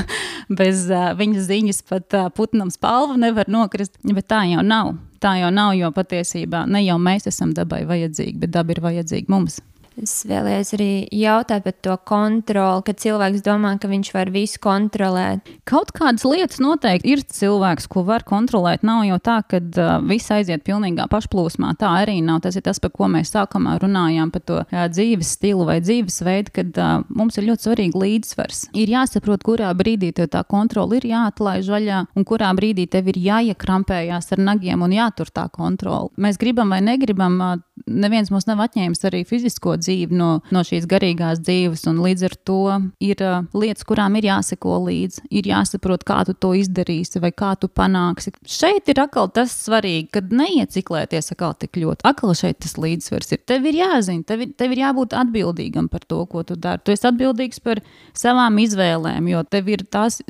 [0.60, 4.94] bez uh, viņa ziņas pat uh, putnam spalva nevar nokrist, bet tā jau nav.
[5.22, 9.30] Tā jau nav, jo patiesībā ne jau mēs esam dabai vajadzīgi, bet daba ir vajadzīga
[9.30, 9.60] mums.
[10.00, 15.48] Es vēlējos arī jautāt par to kontroli, ka cilvēks domā, ka viņš var visu kontrolēt.
[15.68, 18.86] Kaut kādas lietas noteikti ir cilvēks, ko var kontrolēt.
[18.86, 21.74] Nav jau tā, ka uh, viss aiziet pilnīgā pašplūsmā.
[21.80, 22.40] Tā arī nav.
[22.46, 26.54] Tas ir tas, par ko mēs sākumā runājām, par to uh, dzīves stilu vai dzīvesveidu,
[26.56, 28.64] kad uh, mums ir ļoti svarīgi līdzsvars.
[28.78, 33.20] Ir jāsaprot, kurā brīdī tev tā kontrole ir jāatlaiž vaļā un kurā brīdī tev ir
[33.22, 36.10] jāiekrampējās ar nagiem un jātur tā kontrole.
[36.16, 40.86] Mēs gribam vai negribam, uh, neviens mums nav atņēmis arī fizisko dzīvi no, no šīs
[40.90, 41.84] garīgās dzīves.
[42.02, 42.58] Līdz ar to
[43.02, 47.52] ir uh, lietas, kurām ir jāseko līdzi, ir jāsaprot, kā tu to izdarīsi vai kā
[47.60, 48.34] tu panāksi.
[48.48, 52.06] Šeit ir atkal tas svarīgi, kad neieciklēties atkal tik ļoti.
[52.08, 53.42] Atkal šeit tas līdzsvars ir.
[53.48, 56.82] Tev ir jāzina, tev ir, tev ir jābūt atbildīgam par to, ko tu dari.
[56.84, 57.82] Tu esi atbildīgs par
[58.18, 60.20] savām izvēlēm, jo tev ir tās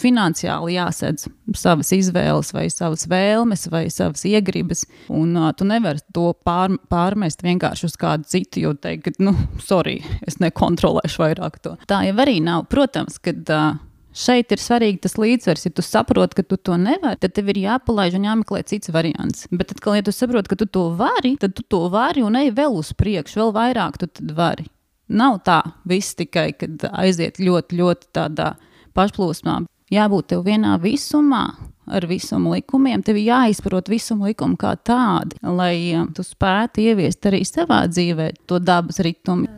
[0.00, 4.86] finansiāli jāsedz savas izvēles, vai savas vēlmes, vai savas iegribas.
[5.12, 9.34] Un uh, tu nevari to pār, pārmest vienkārši uz kādu citu, jo teikt, ka, nu,
[9.62, 11.76] sorry, es nekontrolēšu vairāk to.
[11.90, 12.68] Tā jau arī nav.
[12.72, 13.42] Protams, kad.
[13.50, 13.80] Uh,
[14.12, 15.62] Šeit ir svarīgi tas līdzsvars.
[15.64, 19.46] Ja tu saproti, ka tu to nevari, tad tev ir jāpalaiž un jāmeklē cits variants.
[19.48, 22.52] Bet, tad, ja tu saproti, ka tu to vari, tad tu to vari un ej
[22.52, 24.68] vēl uz priekšu, vēl vairāk tu vari.
[25.08, 26.50] Nav tā, viss tikai,
[26.92, 28.52] aiziet ļoti, ļoti tādā
[28.92, 29.62] pašplūsmā.
[29.92, 31.46] Jābūt tev vienā visumā,
[31.86, 33.02] ar visuma likumiem.
[33.04, 38.60] Tev ir jāizprot visuma likumi kā tādi, lai tu spētu ieviest arī savā dzīvē to
[38.62, 39.48] dabas ritmu.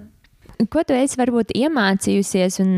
[0.71, 2.73] Ko tu esi varbūt iemācījusies un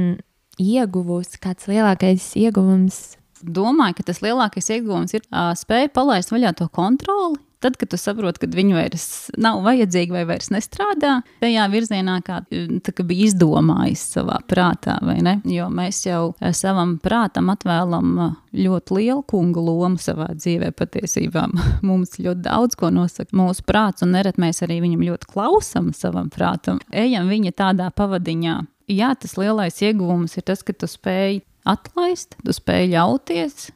[0.62, 1.38] ieguvusi?
[1.42, 3.16] Kāds lielākais ieguvums?
[3.44, 7.96] Domāju, ka tas lielākais ieguvums ir uh, spēja palaist vaļā to kontroli, Tad, kad tu
[7.96, 9.04] saproti, ka viņi vairs
[9.40, 12.42] nav vajadzīgi vai vairs nestrādā tajā virzienā, kā,
[12.84, 15.38] kā bija izdomājis savā prātā, vai ne?
[15.48, 18.12] Jo mēs jau savam prātam atvēlam
[18.56, 20.74] ļoti lielu kungu lomu savā dzīvē.
[20.76, 21.46] Patiesībā
[21.88, 26.28] mums ļoti daudz ko nosaka mūsu prāts, un nereti mēs arī viņam ļoti klausām savam
[26.32, 26.82] prātam.
[26.92, 28.60] Ejam viņa tādā pavadiņā.
[28.92, 33.70] Jā, tas lielais ieguvums ir tas, ka tu spēj atlaist, tu spēj ļauties,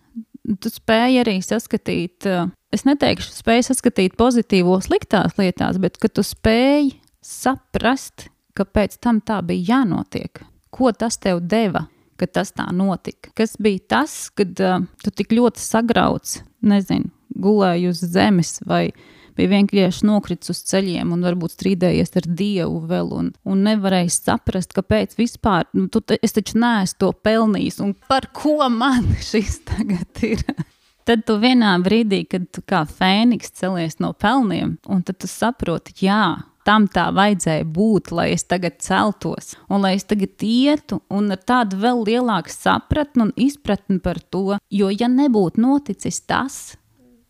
[0.60, 2.28] tu spēj arī saskatīt
[2.74, 6.92] es neteikšu, spēj saskatīt pozitīvo, sliktās lietās, bet ka tu spēj
[7.24, 10.42] saprast, ka pēc tam tā bija jānotiek.
[10.70, 11.87] Ko tas tev deva,
[12.20, 13.33] tas tā notika?
[13.37, 17.09] Kas bija tas, kad uh, tu tik ļoti sagrauts, nezinu,
[17.40, 18.90] gulēji uz zemes vai
[19.38, 24.74] bija vienkārši nokritis uz ceļiem un varbūt strīdējies ar Dievu vēl un, un nevarēja saprast,
[24.76, 30.24] kāpēc vispār, nu, tu, es taču neesmu to pelnījis un par ko man šis tagad
[30.26, 30.44] ir.
[31.10, 35.96] Tad tu vienā brīdī, kad tu kā fēniks celies no pelniem, un tad tu saproti,
[36.06, 41.32] jā, tam tā vajadzēja būt, lai es tagad celtos, un lai es tagad ietu, un
[41.34, 46.60] ar tādu vēl lielāku sapratni un izpratni par to, jo ja nebūtu noticis tas,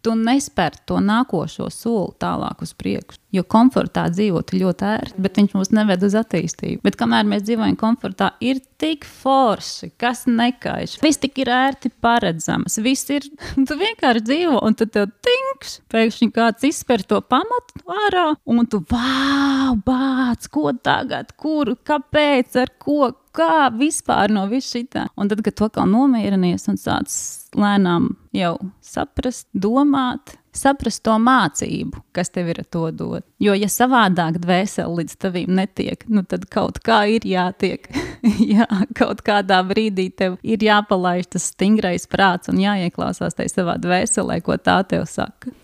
[0.05, 3.19] tu nespēr to nākošo soli tālāk uz priekšu.
[3.31, 6.81] Jo komfortā dzīvot ļoti ērti, bet viņš mūs neved uz attīstību.
[6.83, 10.97] Bet kamēr mēs dzīvojam komfortā, ir tik forši, kas nekaiš.
[11.05, 13.29] Viss tik ir ērti paredzams, viss ir,
[13.69, 18.83] tu vienkārši dzīvo, un tad tev tinks, pēkšņi kāds izspēr to pamatu ārā, un tu,
[18.91, 25.09] wow, bāc, ko tagad, kur, kāpēc, ar ko, kā vispār no viss šitā.
[25.17, 27.15] Un tad, kad to kā nomierinies un sāc
[27.57, 33.27] lēnām jau saprast, domāt, saprast to mācību, kas tev ir to dot.
[33.43, 37.89] Jo, ja savādāk dvēseli līdz tavim netiek, nu tad kaut kā ir jātiek.
[38.53, 38.67] Jā,
[38.99, 44.59] kaut kādā brīdī tev ir jāpalaiž tas stingrais prāts un jāieklausās tajā savā dvēselē, ko
[44.61, 45.55] tā tev saka.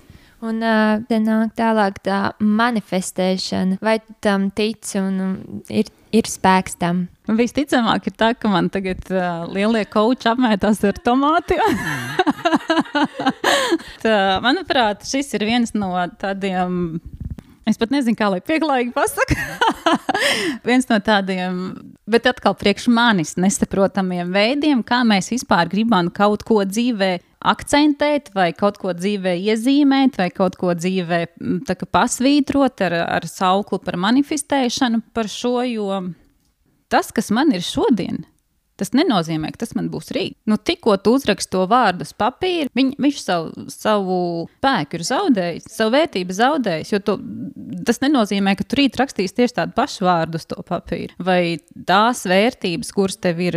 [0.44, 5.36] Un uh, te nāk tālāk tā manifestēšana, vai tu tam tici un um,
[5.72, 7.06] ir, ir spēks tam.
[7.26, 11.80] Visticamāk, ir tā, ka man tagad uh, lielie kauči apmētās ar tomātiem.
[14.04, 16.98] tā, manuprāt, šis ir viens no tādiem.
[17.66, 19.36] Es pat nezinu, kā lai pieklājīgi pasakā.
[20.68, 21.56] viens no tādiem,
[22.06, 28.50] bet atkal priekš manis nesaprotamiem veidiem, kā mēs vispār gribam kaut ko dzīvē akcentēt, vai
[28.56, 31.20] kaut ko dzīvē iezīmēt, vai kaut ko dzīvē
[31.68, 36.00] kā, pasvītrot ar, ar sauklu par manifestēšanu par šo, jo
[36.92, 38.24] tas, kas man ir šodien,
[38.76, 40.34] Tas nenozīmē, ka tas man būs rīt.
[40.48, 44.18] Nu, tikko tu uzraksti to vārdu uz papīra, viņ, viņš savu, savu
[44.58, 46.92] spēku ir zaudējis, savu vērtību zaudējis.
[47.08, 47.16] To,
[47.88, 51.16] tas nenozīmē, ka tu rīt rakstīsi tieši tādu pašu vārdu uz to papīra.
[51.16, 51.56] Vai
[51.88, 53.56] tās vērtības, kuras tev ir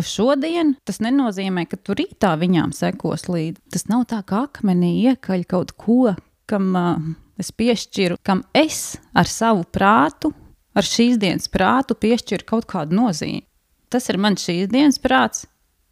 [0.00, 3.60] šodien, tas nenozīmē, ka tu rītā viņām sekos līdzi.
[3.74, 6.14] Tas nav tā, ka akmenī iekaļ kaut ko,
[6.48, 10.32] kam uh, es piešķiru, kam es ar savu prātu,
[10.72, 13.44] ar šīs dienas prātu piešķiru kaut kādu nozīmi.
[13.92, 15.44] Tas ir mans šīs dienas prāts,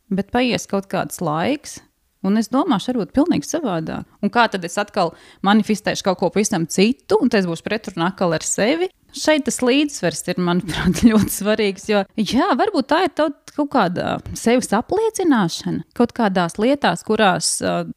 [0.08, 1.80] bet paies kaut kāds laiks.
[2.20, 4.04] Un es domāšu, varbūt pilnīgi savādāk.
[4.20, 5.14] Un kā tad es atkal
[5.46, 8.90] manifestēšu kaut ko pavisam citu, un tas būs pretrunā atkal ar sevi?
[9.16, 11.88] Šeit tas līdzsvars ir, manuprāt, ļoti svarīgs.
[11.90, 13.14] Jo, jā, varbūt tā ir
[13.56, 17.88] kaut kāda sevis apliecināšana, kaut kādās lietās, kurās uh,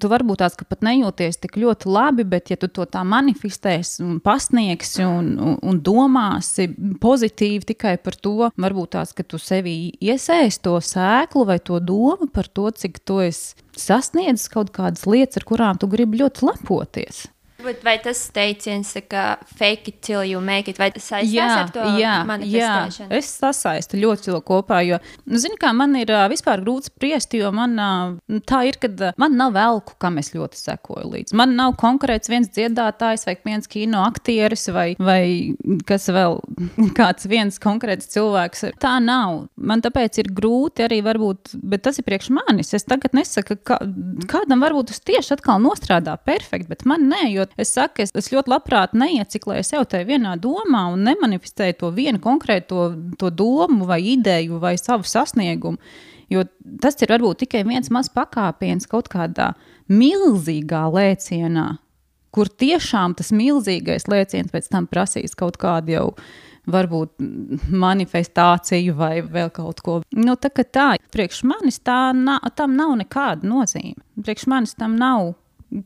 [0.00, 4.18] tu varbūt tās pat nejūties tik ļoti labi, bet, ja tu to tā manifestēsi un
[4.24, 6.68] pasniegsi un, un, un domāsi
[7.02, 12.28] pozitīvi tikai par to, varbūt tās, ka tu sevi iesēsi to sēklu vai to domu
[12.32, 17.26] par to, cik tu esi sasniedzis kaut kādas lietas, ar kurām tu gribi ļoti lepoties.
[17.62, 21.48] Bet vai tas teiciens, ka fake it till you make it, vai tas saistās jā,
[21.62, 23.08] ar to jā, manifestēšanu?
[23.10, 24.98] Jā, es sasaistu ļoti to kopā, jo,
[25.28, 29.36] nu, zini, kā man ir vispār grūti spriest, jo man uh, tā ir, kad man
[29.38, 31.36] nav velku, kam es ļoti sekoju līdzi.
[31.38, 35.22] Man nav konkrēts viens dziedātājs vai viens kino aktieris vai, vai
[35.88, 36.40] kas vēl
[36.98, 38.66] kāds viens konkrēts cilvēks.
[38.82, 39.46] Tā nav.
[39.56, 42.72] Man tāpēc ir grūti arī varbūt, bet tas ir priekš manis.
[42.76, 43.78] Es tagad nesaku, ka
[44.30, 48.30] kādam varbūt tas tieši atkal nostrādā perfekti, bet man nē, jo Es saku, es, es
[48.32, 52.88] ļoti labprāt neieciklēju sev tajā vienā domā un nemanifestēju to vienu konkrēto
[53.20, 55.80] to domu vai ideju vai savu sasniegumu.
[56.32, 56.46] Jo
[56.80, 59.52] tas ir varbūt tikai viens mazs pakāpiens kaut kādā
[59.92, 61.66] milzīgā lēcienā,
[62.32, 66.06] kur tiešām tas milzīgais lēciens pēc tam prasīs kaut kādu jau
[66.72, 67.18] varbūt
[67.84, 69.98] manifestāciju vai vēl kaut ko.
[70.14, 73.98] Nu, tā kā tā, priekš manis tā na, tam nav nekāda nozīme.
[74.22, 75.34] Priekš manis tam nav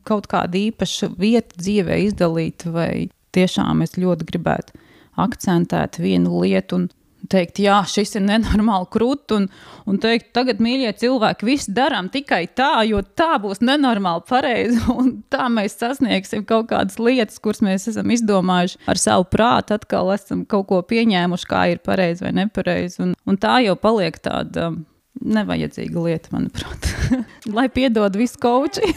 [0.07, 4.85] kaut kāda īpaša vieta dzīvē izdalīt, vai tiešām es ļoti gribētu
[5.17, 6.87] akcentēt vienu lietu un
[7.31, 9.47] teikt, jā, šis ir nenormāli krūts, un,
[9.89, 15.11] un teikt, tagad, mīļie cilvēki, viss darām tikai tā, jo tā būs nenormāli pareizi, un
[15.33, 20.45] tā mēs sasniegsim kaut kādas lietas, kuras mēs esam izdomājuši ar savu prātu, atkal esam
[20.49, 24.71] kaut ko pieņēmuši, kā ir pareizi vai nepareizi, un, un tā jau paliek tāda
[25.17, 26.91] nevajadzīga lieta, manuprāt,
[27.57, 28.93] lai piedod visu koči.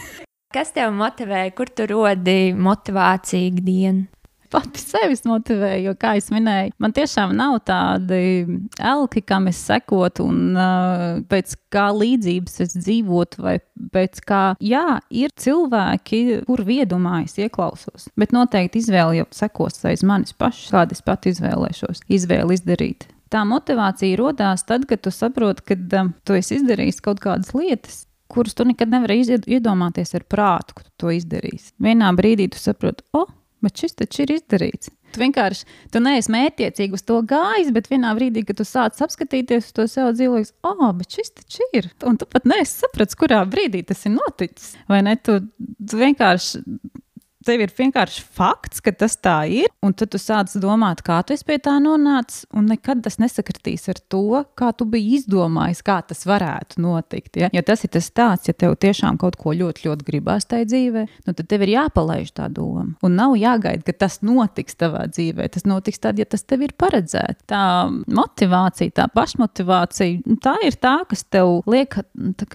[0.50, 4.08] Kas tev motivēja, kur tu rodi motivāciju ikdienu?
[4.50, 8.48] Pati sevi motivēju, jo, kā jau minēju, man tiešām nav tādi
[8.82, 13.54] elki, kam es sekotu, un uh, pēc kā līdzības es dzīvotu, vai
[13.94, 18.10] pēc kā, jā, ir cilvēki, kur viedumā es ieklausos.
[18.18, 23.06] Bet noteikti izvēle jau sekos aiz manis pašas, kāda es pat izvēlēšos, izvēli izdarīt.
[23.30, 28.08] Tā motivācija radās tad, kad tu saproti, ka um, tu esi izdarījis kaut kādas lietas,
[28.30, 31.74] kurus tu nekad nevari iedomāties ar prātu, ka tu to izdarīsi.
[31.82, 34.92] Vienā brīdī tu saproti, o, oh, bet šis taču ir izdarīts.
[35.10, 39.66] Tu vienkārši tu neesi mērķiecīgi uz to gājis, bet vienā brīdī, kad tu sāc apskatīties
[39.66, 41.90] uz to sev dzīvojas, oh, bet šis taču ir.
[42.06, 44.76] Un tu pat neesi sapratis, kurā brīdī tas ir noticis.
[44.90, 45.16] Vai ne?
[45.18, 45.40] Tu,
[45.82, 46.62] tu vienkārši
[47.46, 51.36] tev ir vienkārši fakts, ka tas tā ir, un tad tu sāc domāt, kā tu
[51.46, 56.26] pie tā nonāci, un nekad tas nesakritīs ar to, kā tu biji izdomājis, kā tas
[56.28, 57.38] varētu notikt.
[57.40, 60.68] Ja, ja tas ir tas tāds, ja tev tiešām kaut ko ļoti, ļoti gribās tajā
[60.70, 62.86] dzīvē, nu, tad tev ir jāpalaiž tā doma.
[63.06, 65.48] Un nav jāgaida, ka tas notiks tavā dzīvē.
[65.54, 67.46] Tas notiks tad, ja tas tev ir paredzēts.
[67.50, 67.62] Tā
[68.10, 71.96] motivācija, tā pašmotivācija, tā ir tā, kas tev liek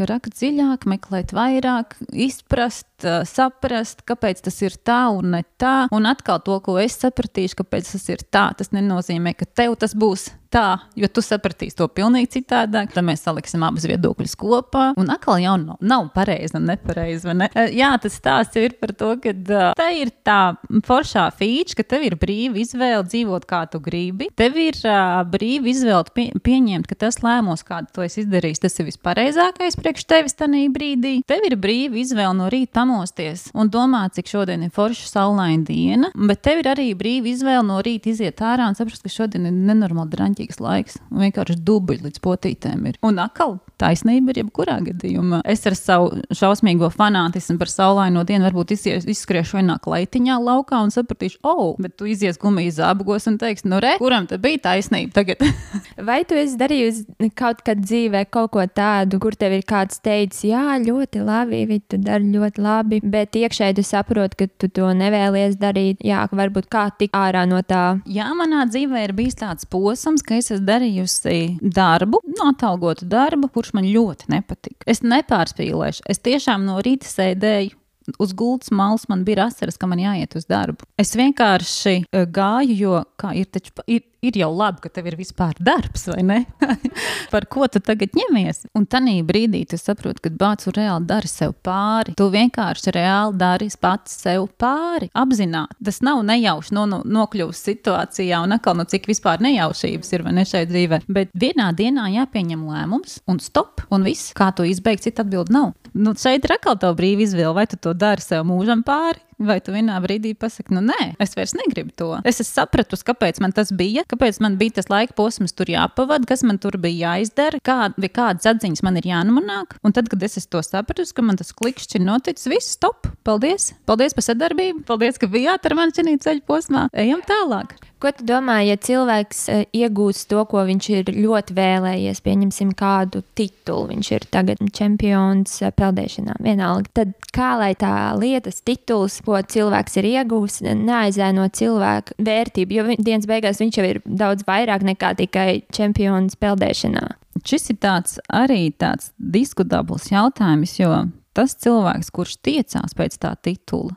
[0.05, 2.87] rakt dziļāk, meklēt vairāk, izprast,
[3.29, 5.75] saprast, kāpēc tas ir tā un ne tā.
[5.95, 9.95] Un atkal to, ko es sapratīšu, kāpēc tas ir tā, tas nenozīmē, ka tev tas
[9.97, 10.65] būs tā,
[10.97, 12.93] jo tu sapratīsi to pilnīgi citādāk.
[12.93, 14.85] Tad mēs saliksim abus viedokļus kopā.
[14.99, 17.33] Un atkal jau nav, nav pareizi un nepareizi.
[17.35, 17.49] Ne?
[17.75, 20.55] Jā, tas stāsts ir par to, ka uh, tā ir tā
[20.87, 24.29] foršā feature, ka tev ir brīva izvēle dzīvot kā tu gribi.
[24.37, 28.79] Tev ir uh, brīva izvēle pie, pieņemt, ka tas lēmums, kādu tu esi izdarījis, tas
[28.79, 31.15] ir vispareizākais priekš tevis tajā brīdī.
[31.27, 36.11] Tev ir brīva izvēle no rīta pamosties un domāt, cik šodien ir forša saulaina diena,
[36.15, 39.55] bet tev ir arī brīva izvēle no rīta iziet ārā un saprast, ka šodien ir
[39.55, 40.97] nenormāli draņķīgi vajadzīgs laiks.
[41.11, 42.99] Vienkārši dubļi līdz potītēm ir.
[43.05, 45.41] Un atkal taisnība ir jebkurā gadījumā.
[45.47, 50.93] Es ar savu šausmīgo fanātismu par saulaino dienu varbūt izies, izskriešu vienā kleitiņā laukā un
[50.93, 55.15] sapratīšu, oh, bet tu izies gumijas zābagos un teiksi, nu re, kuram tad bija taisnība
[55.19, 55.43] tagad?
[56.07, 60.45] Vai tu esi darījusi kaut kad dzīvē kaut ko tādu, kur tev ir kāds teicis,
[60.51, 64.91] jā, ļoti labi, viņi tu dari ļoti labi, bet iekšēji tu saproti, ka tu to
[64.97, 67.99] nevēlies darīt, jā, varbūt kā tik ārā no tā.
[68.11, 71.39] Jā, manā dzīvē ir bijis tāds posms, ka es esmu darījusi
[71.75, 74.85] darbu, notalgotu darbu, kurš man ļoti nepatika.
[74.85, 76.05] Es nepārspīlēšu.
[76.09, 77.73] Es tiešām no rīta sēdēju
[78.21, 80.85] uz gultas malas man bija asaras, ka man jāiet uz darbu.
[81.01, 82.99] Es vienkārši uh, gāju, jo
[83.33, 86.39] ir, taču, ir, ir jau labi, ka tev ir vispār darbs, vai ne?
[87.33, 88.65] Par ko tu tagad ņemies?
[88.77, 92.15] Un tajā brīdī tu saproti, ka bācis reāli dara sev pāri.
[92.17, 95.09] Tu vienkārši reāli dari pats sev pāri.
[95.17, 95.77] Apzināti.
[95.85, 100.45] Tas nav nejauši no, no, nokļuvis situācijā, un atkal, nu, cik vispār nejaušības ir ne
[100.47, 101.01] šeit dzīvē.
[101.11, 105.73] Bet vienā dienā jāpieņem lēmums, un stop, un viss, kā to izbeigt, cita atbildi nav.
[105.95, 109.57] Nu, šeit ir atkal tā brīva izvēle, vai tu to dari sev mūžam pāri, Vai
[109.59, 112.07] tu vienā brīdī pasaki, nu nē, es vairs negribu to.
[112.23, 116.27] Es esmu sapratusi, kāpēc man tas bija, kāpēc man bija tas laika posms tur jāpavada,
[116.29, 119.77] kas man tur bija jāizdara, kāda, kādas atziņas man ir jānomanāk.
[119.85, 123.09] Un tad, kad es to sapratu, ka man tas klikšķis ir noticis, viss stop!
[123.27, 123.73] Paldies!
[123.89, 124.85] Paldies par sadarbību!
[124.87, 126.87] Paldies, ka bijāt ar mani šajā ceļa posmā!
[126.95, 127.75] Ejam tālāk!
[127.95, 133.21] Ko tu domā, ja cilvēks uh, iegūst to, ko viņš ir ļoti vēlējies, pieņemsim kādu
[133.39, 139.39] titulu, viņš ir tagad čempions uh, peldēšanā, vienalga, tad kā lai tā lietas tituls, ko
[139.39, 145.13] cilvēks ir iegūst, neaizēno cilvēku vērtību, jo dienas beigās viņš jau ir daudz vairāk nekā
[145.23, 147.05] tikai čempions peldēšanā.
[147.47, 151.05] Šis ir tāds arī tāds diskutabls jautājums, jo
[151.35, 153.95] tas cilvēks, kurš tiecās pēc tā titula,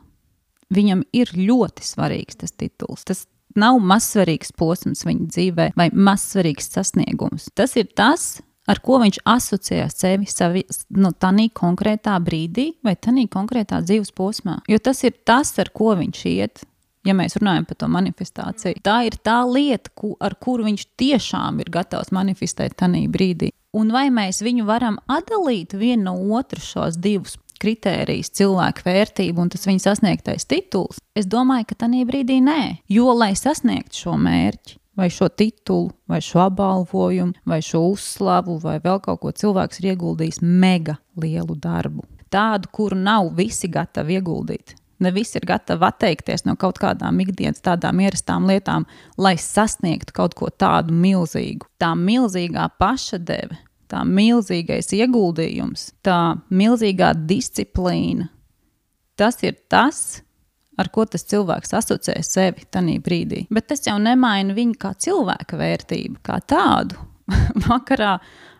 [0.71, 3.03] viņam ir ļoti svarīgs tas tituls.
[3.07, 3.25] Tas
[3.57, 7.49] nav mazsvarīgs posms viņa dzīvē vai mazsvarīgs sasniegums.
[7.57, 10.65] Tas ir tas, ar ko viņš asociē sevi savi,
[10.97, 14.59] nu, tādā konkrētā brīdī vai tādā konkrētā dzīves posmā.
[14.69, 16.65] Jo tas ir tas, ar ko viņš iet.
[17.07, 21.61] Ja mēs runājam par to manifestāciju, tā ir tā lieta, ku, ar kuru viņš tiešām
[21.63, 23.53] ir gatavs manifestēt tajā brīdī.
[23.79, 29.51] Un vai mēs viņu varam atdalīt vienu no otru šos divus kritērijs, cilvēka vērtība un
[29.53, 32.61] tas viņa sasniegtais tituls, es domāju, ka tajā brīdī nē.
[32.91, 38.79] Jo, lai sasniegtu šo mērķi, vai šo titulu, vai šo apbalvojumu, vai šo uzslavu, vai
[38.83, 42.03] vēl kaut ko, cilvēks ir ieguldījis mega lielu darbu.
[42.29, 44.75] Tādu, kuru nav visi gatavi ieguldīt.
[44.99, 48.83] Ne visi ir gatavi atteikties no kaut kādām ikdienas tādām ierastām lietām,
[49.17, 51.69] lai sasniegtu kaut ko tādu milzīgu.
[51.79, 53.55] Tā milzīgā pašadeve
[53.89, 58.29] tā milzīgais ieguldījums, tā milzīgā disciplīna,
[59.19, 60.21] tas ir tas,
[60.79, 63.45] ar ko tas cilvēks asociē sevi tajā brīdī.
[63.51, 66.99] Bet tas jau nemaina viņu kā cilvēka vērtību, kā tādu.
[67.67, 68.17] Vakarā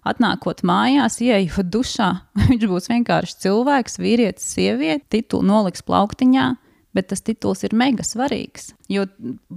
[0.10, 2.10] atnākot mājās, ieejot dušā,
[2.50, 6.50] viņš būs vienkārši cilvēks, vīrietis, sieviete, titulu noliks plauktiņā
[6.96, 8.72] bet tas tituls ir mega svarīgs.
[8.90, 9.06] Jo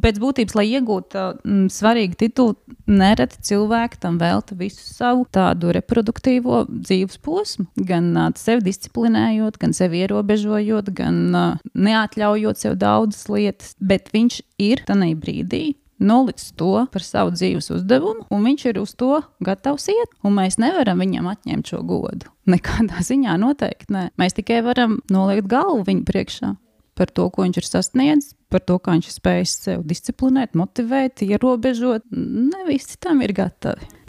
[0.02, 2.56] pēc būtības, lai iegūtu mm, svarīgu titulu,
[2.90, 7.68] nereti cilvēki tam velta visu savu tādu reproduktīvo dzīves posmu.
[7.88, 13.76] Gan uh, sevi disciplinējot, gan sevi ierobežojot, gan uh, neatļaujot sev daudzas lietas.
[13.80, 15.64] Bet viņš ir tajā brīdī
[16.02, 21.00] nolicis to par savu dzīves uzdevumu, un viņš ir uz to gatavs iet, mēs nevaram
[21.02, 22.28] viņam atņemt šo godu.
[22.50, 24.08] Nekādā ziņā noteikti nē.
[24.18, 26.52] Mēs tikai varam noliekt galvu viņa priekšā
[26.98, 31.24] par to, ko viņš ir sasniedzis, par to, kā viņš ir spējis sev disciplinēt, motivēt,
[31.24, 32.04] ierobežot.
[32.12, 34.01] Ne visi tam ir gatavi.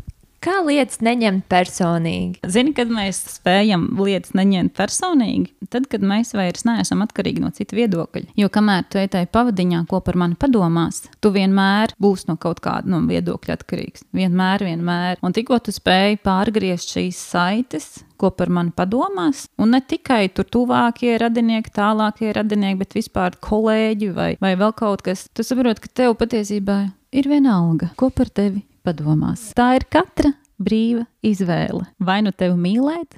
[0.44, 2.42] Kā lietas neņemt personīgi?
[2.52, 7.78] Zini, kad mēs spējam lietas neņemt personīgi, tad, kad mēs vairs neesam atkarīgi no citu
[7.78, 8.34] viedokļa.
[8.36, 12.60] Jo kamēr tu ej tajā pavadiņā, ko par mani padomās, tu vienmēr būsi no kaut
[12.66, 14.04] kāda no viedokļa atkarīgs.
[14.12, 15.22] Vienmēr, vienmēr.
[15.24, 17.88] Un tikko tu spēj pārgriezt šīs saites,
[18.20, 19.46] ko par mani padomās.
[19.56, 25.08] Un ne tikai tur tuvākie radinieki, tālākie radinieki, bet vispār kolēģi vai, vai vēl kaut
[25.08, 25.30] kas.
[25.32, 26.82] Tu saproti, ka tev patiesībā
[27.16, 29.52] ir vienalga, ko par tevi padomās.
[29.58, 31.88] Tā ir katra brīva izvēle.
[32.04, 33.18] Vai nu tevi mīlēt,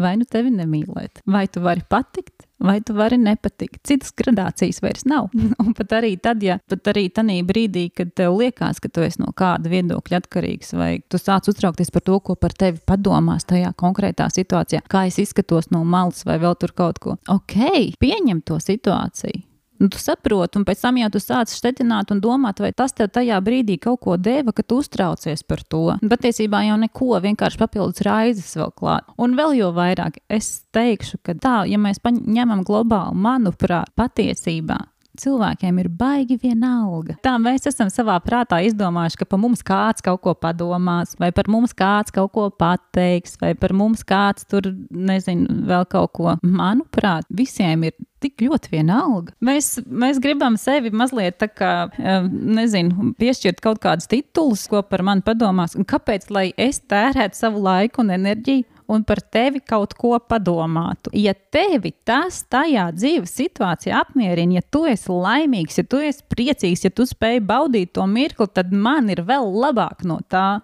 [0.00, 1.22] vai nu tevi nemīlēt.
[1.30, 3.82] Vai tu vari patikt, vai tu vari nepatikt.
[3.86, 5.30] Citas gradācijas vairs nav.
[5.62, 9.22] Un pat arī tad, ja pat arī tajā brīdī, kad tev liekas, ka tu esi
[9.22, 13.72] no kāda viedokļa atkarīgs, vai tu sāc uztraukties par to, ko par tevi padomās tajā
[13.80, 17.18] konkrētā situācijā, kā es izskatos no malas vai vēl tur kaut ko.
[17.30, 17.58] Ok,
[18.02, 19.44] pieņem to situāciju
[19.84, 23.10] Nu, tu saproti, un pēc tam jau tu sāc štetināt un domāt, vai tas tev
[23.12, 25.82] tajā brīdī kaut ko deva, ka tu uztraucies par to.
[26.08, 29.12] Patiesībā jau neko, vienkārši papildus raizes vēl klāt.
[29.20, 34.80] Un vēl jau vairāk es teikšu, ka tā, ja mēs ņemam globāli, manuprāt, patiesībā
[35.20, 37.16] cilvēkiem ir baigi vienalga.
[37.24, 41.50] Tā mēs esam savā prātā izdomājuši, ka par mums kāds kaut ko padomās, vai par
[41.52, 46.34] mums kāds kaut ko pateiks, vai par mums kāds tur, nezinu, vēl kaut ko.
[46.42, 49.34] Manuprāt, visiem ir tik ļoti vienalga.
[49.44, 51.72] Mēs, mēs gribam sevi mazliet tā kā,
[52.30, 55.76] nezinu, piešķirt kaut kādus titulus, ko par mani padomās.
[55.78, 61.12] Un kāpēc, lai es tērētu savu laiku un enerģiju un par tevi kaut ko padomātu.
[61.16, 66.84] Ja tevi tas tajā dzīves situācijā apmierina, ja tu esi laimīgs, ja tu esi priecīgs,
[66.86, 70.60] ja tu spēj baudīt to mirkli, tad man ir vēl labāk no tā.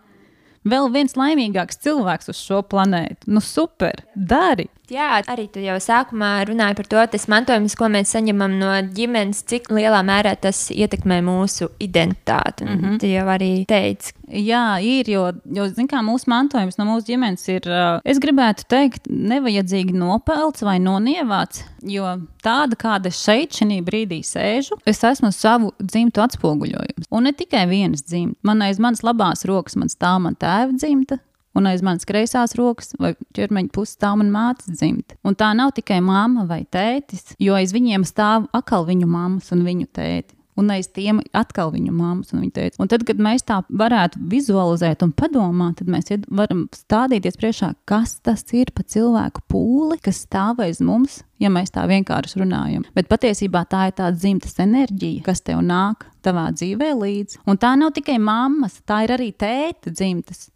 [0.68, 3.30] Vēl viens laimīgāks cilvēks uz šo planētu.
[3.32, 4.68] Nu, super, dari!
[4.91, 9.45] Jā, arī tu jau sākumā runāji par to, tas mantojums, ko mēs saņemam no ģimenes,
[9.47, 12.66] cik lielā mērā tas ietekmē mūsu identitāti.
[12.66, 12.99] Mm -hmm.
[12.99, 14.12] Tu jau arī teici.
[14.30, 17.62] Jā, ir, jo, jo zin, kā, mūsu mantojums no mūsu ģimenes ir,
[18.05, 22.05] es gribētu teikt, nevajadzīgi nopelts vai nonievāts, jo
[22.43, 27.11] tāda, kāda es šeit, šī brīdī sēžu, es esmu savu dzimtu atspoguļojums.
[27.11, 28.38] Un ne tikai vienas dzimtas.
[28.43, 31.18] Man aiz manas labās rokas man stāv man tēva dzimta,
[31.61, 35.18] un aiz manas kreisās rokas vai ķermeņa puses stāv mana mātes dzimta.
[35.26, 39.64] Un tā nav tikai mamma vai tētis, jo aiz viņiem stāv atkal viņu mammas un
[39.68, 40.40] viņu tēti.
[40.61, 42.80] Un aiz tiem atkal viņu māmas un viņa teica.
[42.82, 48.18] Un tad, kad mēs tā varētu vizualizēt un padomāt, tad mēs varam stādīties priekšā, kas
[48.26, 52.84] tas ir pa cilvēku pūli, kas stāv aiz mums, ja mēs tā vienkārši runājam.
[52.96, 57.40] Bet patiesībā tā ir tāda dzimtas enerģija, kas tev nāk tavā dzīvē līdzi.
[57.48, 60.50] Un tā nav tikai mammas, tā ir arī tēta dzimtas.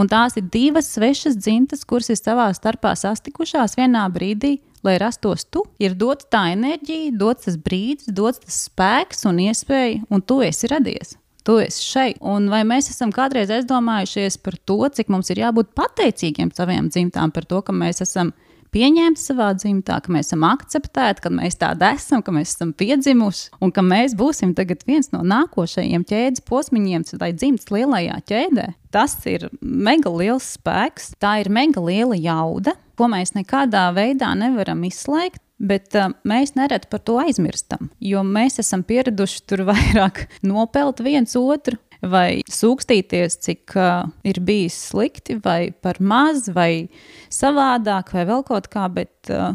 [0.00, 5.44] Un tās ir divas svešas dzimtas, kuras ir savā starpā sastikušās vienā brīdī, lai rastos
[5.52, 5.66] tu.
[5.82, 10.70] Ir dots tā enerģija, dots tas brīdis, dots tas spēks un iespēja, un tu esi
[10.72, 11.18] radies.
[11.44, 12.20] Tu esi šeit.
[12.24, 17.32] Un vai mēs esam kādreiz aizdomājušies par to, cik mums ir jābūt pateicīgiem saviem dzimtām,
[17.32, 18.32] par to, ka mēs esam
[18.74, 23.60] pieņemti savā dzimtā, ka mēs esam akceptēti, ka mēs tādi esam, ka mēs esam piedzimuši
[23.60, 24.54] un ka mēs būsim
[24.86, 28.66] viens no nākošajiem ķēdes posmiņiem, tai dzimtas lielajā ķēdē.
[28.90, 34.82] Tas ir mega liels spēks, tā ir mega liela jauda, ko mēs nekādā veidā nevaram
[34.88, 35.42] izslēgt.
[35.60, 41.36] Bet uh, mēs nereti par to aizmirstam, jo mēs esam pieraduši tur vairāk nopelt viens
[41.36, 46.88] otru, vai sūkstīties, cik uh, ir bijis slikti, vai par maz, vai
[47.32, 49.52] savādāk, vai vēl kaut kā, bet uh,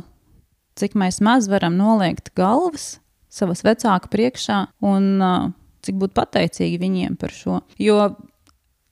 [0.80, 3.00] cik mēs maz varam noliekt galvas
[3.36, 5.50] savas vecāku priekšā un uh,
[5.86, 7.60] cik būt pateicīgi viņiem par šo.
[7.82, 8.14] Jo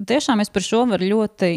[0.04, 1.54] tiešām es par šo varu ļoti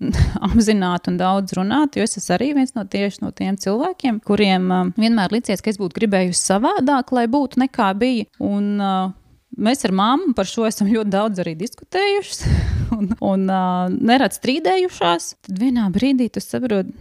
[0.48, 4.92] apzināti un daudz runāt, jo es esmu arī viens no, no tiem cilvēkiem, kuriem uh,
[5.00, 8.28] vienmēr licies, ka es būtu gribējusi savādāk, lai būtu nekā bija.
[8.40, 9.12] Un, uh,
[9.58, 12.42] Mēs ar māmu par šo esam ļoti daudz arī diskutējušas
[12.96, 15.26] un, un uh, nerad strīdējušās.
[15.48, 16.94] Tad vienā brīdī tu saproti,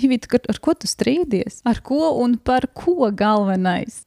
[0.00, 1.60] Ivita, ar, ko tu strīdies?
[1.68, 4.00] Ar ko un par ko galvenais?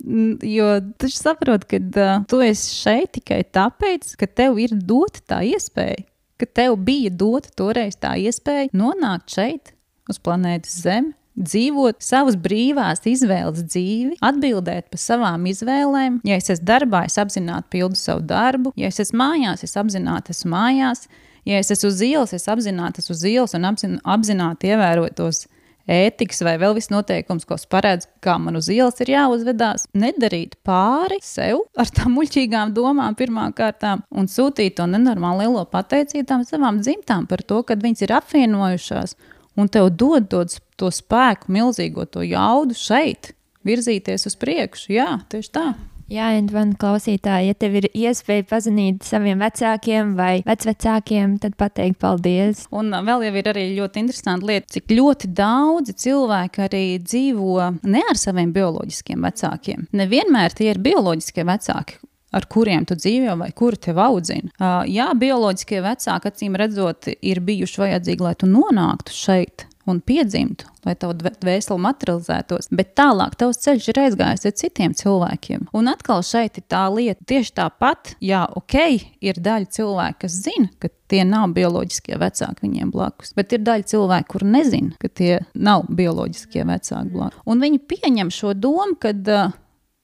[0.47, 5.41] Jo tu saproti, ka uh, tu esi šeit tikai tāpēc, ka tev ir dota tā
[5.51, 6.05] iespēja,
[6.39, 9.75] ka tev bija dota toreiz tā iespēja nonākt šeit
[10.11, 16.21] uz planētas Zeme dzīvot savas brīvās izvēles dzīvi, atbildēt par savām izvēlēm.
[16.27, 20.36] Ja es esmu darbā, es apzināti pildu savu darbu, ja es esmu mājās, es apzināti
[20.36, 21.07] esmu mājās,
[21.49, 25.45] ja es esmu uz ielas, es apzināti esmu uz ielas un apzināti ievēroju tos
[25.89, 29.88] ētikas vai vēl viss noteikums, ko paredz, kā man uz ielas ir jāuzvedās.
[29.97, 36.43] Nedarīt pāri sev ar tām muļķīgām domām pirmām kārtām un sūtīt to nenormāli lielo pateicību
[36.47, 39.17] savām dzimtām par to, ka viņas ir apvienojušās
[39.60, 40.43] un tev dod to,
[40.80, 43.34] to spēku, milzīgo to jaudu šeit,
[43.68, 44.93] virzīties uz priekšu.
[44.95, 45.68] Jā, tieši tā.
[46.12, 51.97] Jā, un man klausītāji, ja tev ir iespēja pazudīt saviem vecākiem vai vecvecākiem, tad pateikt
[52.01, 52.66] paldies.
[52.76, 58.04] Un vēl jau ir arī ļoti interesanti lieta, cik ļoti daudzi cilvēki arī dzīvo ne
[58.12, 59.88] ar saviem bioloģiskiem vecākiem.
[59.95, 61.97] Nevienmēr tie ir bioloģiskie vecāki,
[62.34, 64.51] ar kuriem tu dzīvo vai kuri tev audzina.
[64.57, 70.67] Uh, jā, bioloģiskie vecāki, acīm redzot, ir bijuši vajadzīgi, lai tu nonāktu šeit un piedzimtu,
[70.86, 75.65] lai tava dvēsele materializētos, bet tālāk tavs ceļš ir aizgājis ar citiem cilvēkiem.
[75.75, 78.77] Un atkal šeit ir tā lieta, tieši tāpat, jā, ok,
[79.23, 83.89] ir daļa cilvēku, kas zina, ka tie nav bioloģiskie vecāki viņiem blakus, bet ir daļa
[83.91, 87.43] cilvēku, kur nezina, ka tie nav bioloģiskie vecāki blakus.
[87.43, 89.51] Un viņi pieņem šo domu, ka uh,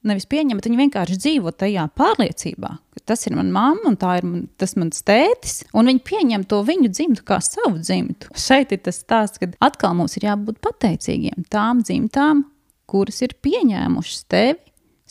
[0.06, 4.26] nevis pieņem, bet viņi vienkārši dzīvo tajā pārliecībā, ka tas ir mana mamma un ir
[4.26, 5.60] man, tas mans tētis.
[5.76, 8.32] Un viņi pieņem to viņu dzimtu kā savu dzimtu.
[8.38, 12.46] Šeit ir tas stāsts, ka atkal mums ir jābūt pateicīgiem tām dzimtām,
[12.90, 14.70] kuras ir pieņēmušas tevi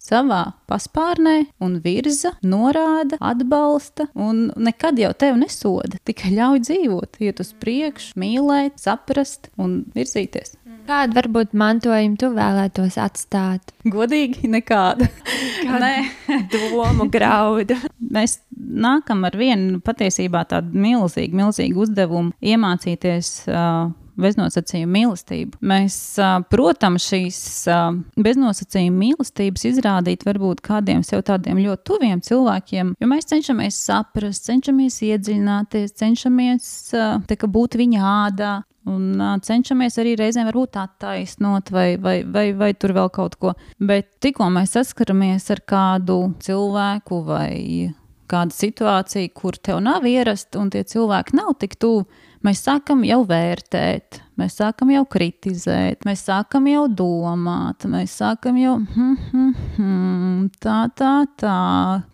[0.10, 6.00] savā paspārnē un virza, norāda, atbalsta un nekad jau tevi nesoda.
[6.08, 10.56] Tikai ļauj dzīvot, iet uz priekšu, mīlēt, saprast un virzīties.
[10.90, 13.76] Kādu varbūt mantojumu tu vēlētos atstāt?
[13.86, 15.06] Godīgi, nekādu.
[15.70, 15.94] Nē,
[16.50, 17.78] domu graudu.
[18.10, 23.34] Mēs nākam ar vienu patiesībā tādu milzīgu, milzīgu uzdevumu iemācīties.
[23.46, 25.60] Uh, beznosacījuma mīlestību.
[25.70, 25.96] Mēs,
[26.52, 27.40] protams, šīs
[28.20, 35.00] beznosacījuma mīlestības izrādīt varbūt kādiem sev tādiem ļoti tuviem cilvēkiem, jo mēs cenšamies saprast, cenšamies
[35.08, 36.74] iedziļināties, cenšamies
[37.50, 38.54] būt viņa ādā,
[38.90, 43.54] Un uh, cenšamies arī reizēm varbūt attaisnot vai, vai, vai, vai tur vēl kaut ko.
[43.78, 47.54] Bet tikko mēs saskaramies ar kādu cilvēku vai
[48.30, 52.06] kādu situāciju, kur tev nav ierasta un tie cilvēki nav tik tuvu,
[52.46, 58.76] mēs sākam jau vērtēt, mēs sākam jau kritizēt, mēs sākam jau domāt, mēs sākam jau
[58.80, 61.56] hm, hm, hm, tā, tā, tā.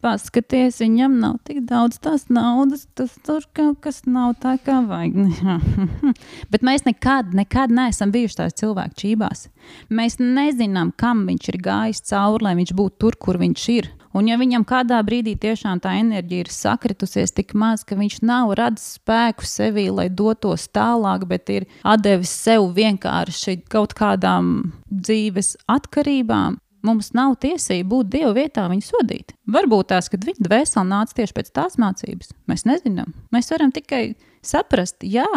[0.06, 5.18] Paskaties, viņam nav tik daudz tās naudas, tas tur kaut kas nav tā kā vajag.
[6.52, 9.48] Bet mēs nekad, nekad neesam bijuši tās cilvēku čībās.
[9.94, 13.92] Mēs nezinām, kam viņš ir gājis cauri, lai viņš būtu tur, kur viņš ir.
[14.16, 18.54] Un ja viņam kādā brīdī tiešām tā enerģija ir sakritusies tik maz, ka viņš nav
[18.56, 21.66] radis spēku sevī, lai dotos tālāk, bet ir
[22.00, 29.34] devis sev vienkārši kaut kādām dzīves atkarībām, mums nav tiesība būt Dieva vietā, viņu sodīt.
[29.52, 33.12] Varbūt tās, kad viņa dvēsele nāca tieši pēc tās mācības, mēs nezinām.
[33.36, 34.04] Mēs varam tikai
[34.46, 35.28] saprast, jā,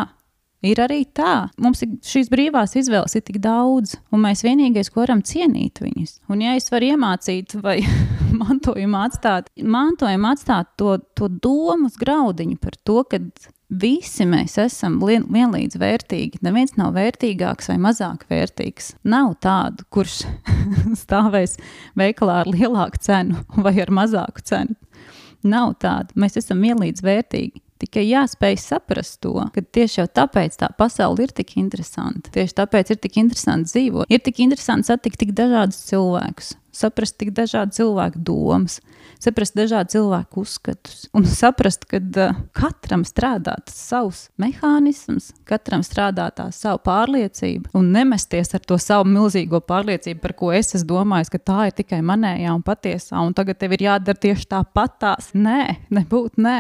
[0.67, 5.05] Ir arī tā, mums ir šīs brīvās izvēles ir tik daudz, un mēs vienīgais, ko
[5.05, 6.17] varam cienīt viņus.
[6.33, 7.77] Un, ja es varu iemācīt vai
[8.41, 13.23] mantojumu atstāt, mantojumu atstāt to, to domas graudiņu par to, ka
[13.69, 16.43] visi mēs esam vienlīdz vērtīgi.
[16.43, 18.97] Neviens nav vērtīgāks vai mazāk vērtīgs.
[19.07, 20.25] Nav tādu, kurš
[21.05, 21.55] stāvēs
[21.99, 24.75] veikalā ar lielāku cenu vai ar mazāku cenu.
[25.47, 26.11] Nav tāda.
[26.19, 27.63] Mēs esam vienlīdz vērtīgi.
[27.79, 32.27] Tikai jāspēj saprast to, ka tieši tāpēc tā pasaule ir tik interesanta.
[32.35, 34.11] Tieši tāpēc ir tik interesanti dzīvot.
[34.11, 38.81] Ir tik interesanti satikt tik dažādus cilvēkus, saprast tik dažādu cilvēku domas,
[39.23, 46.29] saprast dažādu cilvēku uzskatus un saprast, ka uh, katram strādā tas savs mehānisms, katram strādā
[46.35, 51.31] tā savu pārliecību un nemesties ar to savu milzīgo pārliecību, par ko es esmu domājis,
[51.31, 55.31] ka tā ir tikai manējā un patiesā, un tagad tev ir jādara tieši tāpatās.
[55.39, 55.61] Nē,
[55.95, 56.59] nebūtu nē.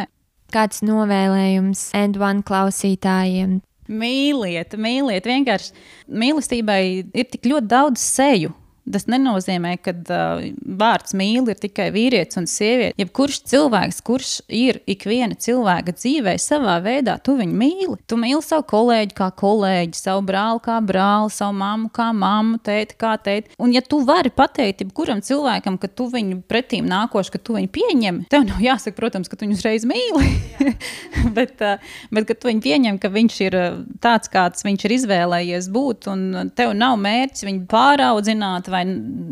[0.49, 3.59] Kāds novēlējums N1 klausītājiem?
[3.89, 5.75] Mīliet, mīliet, vienkārši
[6.09, 8.55] mīlestībai ir tik ļoti daudz seju.
[8.93, 10.45] Tas nenozīmē, ka uh,
[10.81, 12.97] vārds mīl ir tikai vīrietis un sieviete.
[13.01, 17.97] Jebkurš cilvēks, kurš ir ikviena cilvēka dzīvē, savā veidā, tu viņu mīli.
[18.09, 22.99] Tu mīli savu kolēģi kā kolēģi, savu brāli kā brāli, savu mammu kā mammu, tēti
[23.01, 23.55] kā tēti.
[23.61, 27.73] Un, ja tu vari pateikt jebkuram cilvēkam, ka tu viņu pretīm nākošu, ka tu viņu
[27.75, 30.31] pieņem, tev nav jāsaka, protams, ka tu viņu uzreiz mīli.
[31.39, 31.83] bet, uh,
[32.15, 33.59] bet, ka tu viņu pieņem, ka viņš ir
[34.05, 38.85] tāds, kāds viņš ir izvēlējies būt, un tev nav mērķis viņu pāraudzināt vai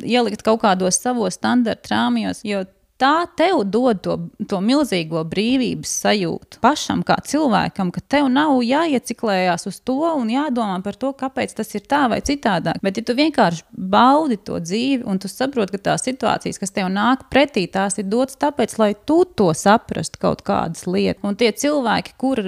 [0.07, 2.65] ielikt kaut kādos savos standarta rāmjos, jo
[3.01, 4.17] tā tev dod to,
[4.49, 10.79] to milzīgo brīvības sajūtu pašam, kā cilvēkam, ka tev nav jāieciklējās uz to un jādomā
[10.85, 12.81] par to, kāpēc tas ir tā vai citādāk.
[12.85, 16.89] Bet, ja tu vienkārši baudi to dzīvi un tu saproti, ka tās situācijas, kas tev
[16.93, 21.23] nāk pretī, tās ir dotas tāpēc, lai tu to saprastu kaut kādas lietas.
[21.27, 22.43] Un tie cilvēki, kur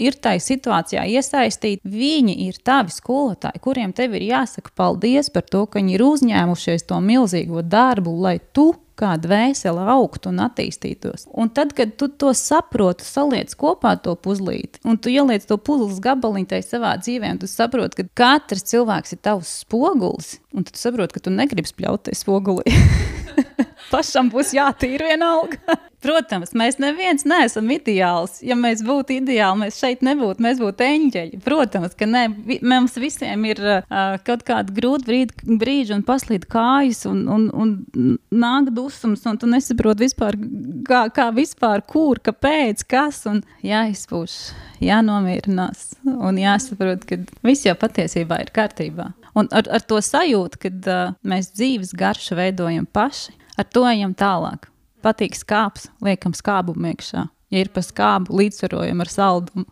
[0.00, 1.84] ir tajā situācijā iesaistīti.
[1.84, 6.86] Viņi ir tavi skolotāji, kuriem tev ir jāsaka paldies par to, ka viņi ir uzņēmušies
[6.88, 11.24] to milzīgo darbu, lai tu kā dvēsele augtu un attīstītos.
[11.32, 16.02] Un tad, kad tu to saproti, saliec kopā to puzlīti, un tu ieliec to puzles
[16.04, 21.16] gabaliņu savā dzīvē, un tu saproti, ka katrs cilvēks ir tavs spogulis, un tu saproti,
[21.16, 22.76] ka tu negribi spļauties spogulī.
[23.92, 25.60] Pašam būs jātīra vienalga.
[26.00, 28.38] Protams, mēs neviens neesam ideāls.
[28.40, 31.40] Ja mēs būtu ideāli, mēs šeit nebūtu, mēs būtu eņģeļi.
[31.44, 36.48] Protams, ka ne, vi, mums visiem ir uh, kaut kāda grūta brīdi, brīži un paslīd
[36.50, 40.40] kājas un, un, un nāk dusmas, un tu nesaproti vispār,
[40.88, 44.40] kā, kā vispār, kur, kāpēc, kas, un jāizpūš,
[44.80, 49.12] jānomierinās un jāsaprot, ka viss jau patiesībā ir kārtībā.
[49.38, 54.14] Un ar, ar to sajūtu, ka uh, mēs dzīves garšu veidojam paši, ar to ejam
[54.16, 54.70] tālāk
[55.04, 57.26] patīk skāps, liekam skābumu iekšā.
[57.50, 59.66] Ja ir pa skābu, līdzsvarojam ar saldumu.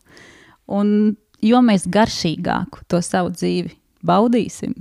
[0.68, 4.74] Un jo mēs garšīgāku to savu dzīvi baudīsim,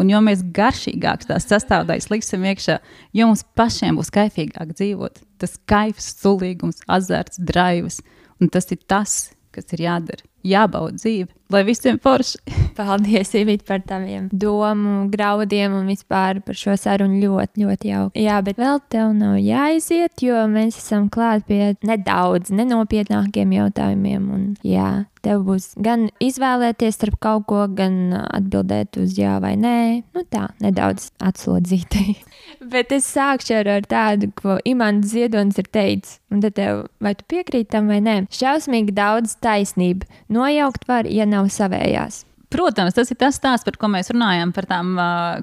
[0.00, 2.78] un jo mēs garšīgākas tās sastāvdaļas liksim iekšā,
[3.16, 5.20] jo mums pašiem būs kaifīgāk dzīvot.
[5.42, 8.00] Tas kaifs, sulīgums, azarts, draivs,
[8.40, 9.18] un tas ir tas,
[9.54, 10.26] kas ir jādara.
[10.40, 12.38] Jābauda dzīve, lai visiem forši.
[12.78, 18.24] Paldies, Ivīt, par taviem domu graudiem un vispār par šo sarunu ļoti, ļoti jauki.
[18.24, 24.30] Jā, bet vēl tev nav jāiziet, jo mēs esam klāt pie nedaudz nenopietnākiem jautājumiem.
[24.32, 24.88] Un, jā,
[25.20, 29.76] tev būs gan izvēlēties starp kaut ko, gan atbildēt uz jā vai nē.
[30.16, 32.16] Nu tā, nedaudz atslodzītai.
[32.60, 36.18] bet es sākšu ar, ar tādu, ko Imants Ziedonis ir teicis.
[36.30, 38.16] Un tad tev, vai tu piekrīti tam vai nē?
[38.34, 42.24] Šausmīgi daudz taisnība nojaukt var, ja nav savējās.
[42.50, 44.96] Protams, tas ir tas stāsts, par ko mēs runājam, par tām,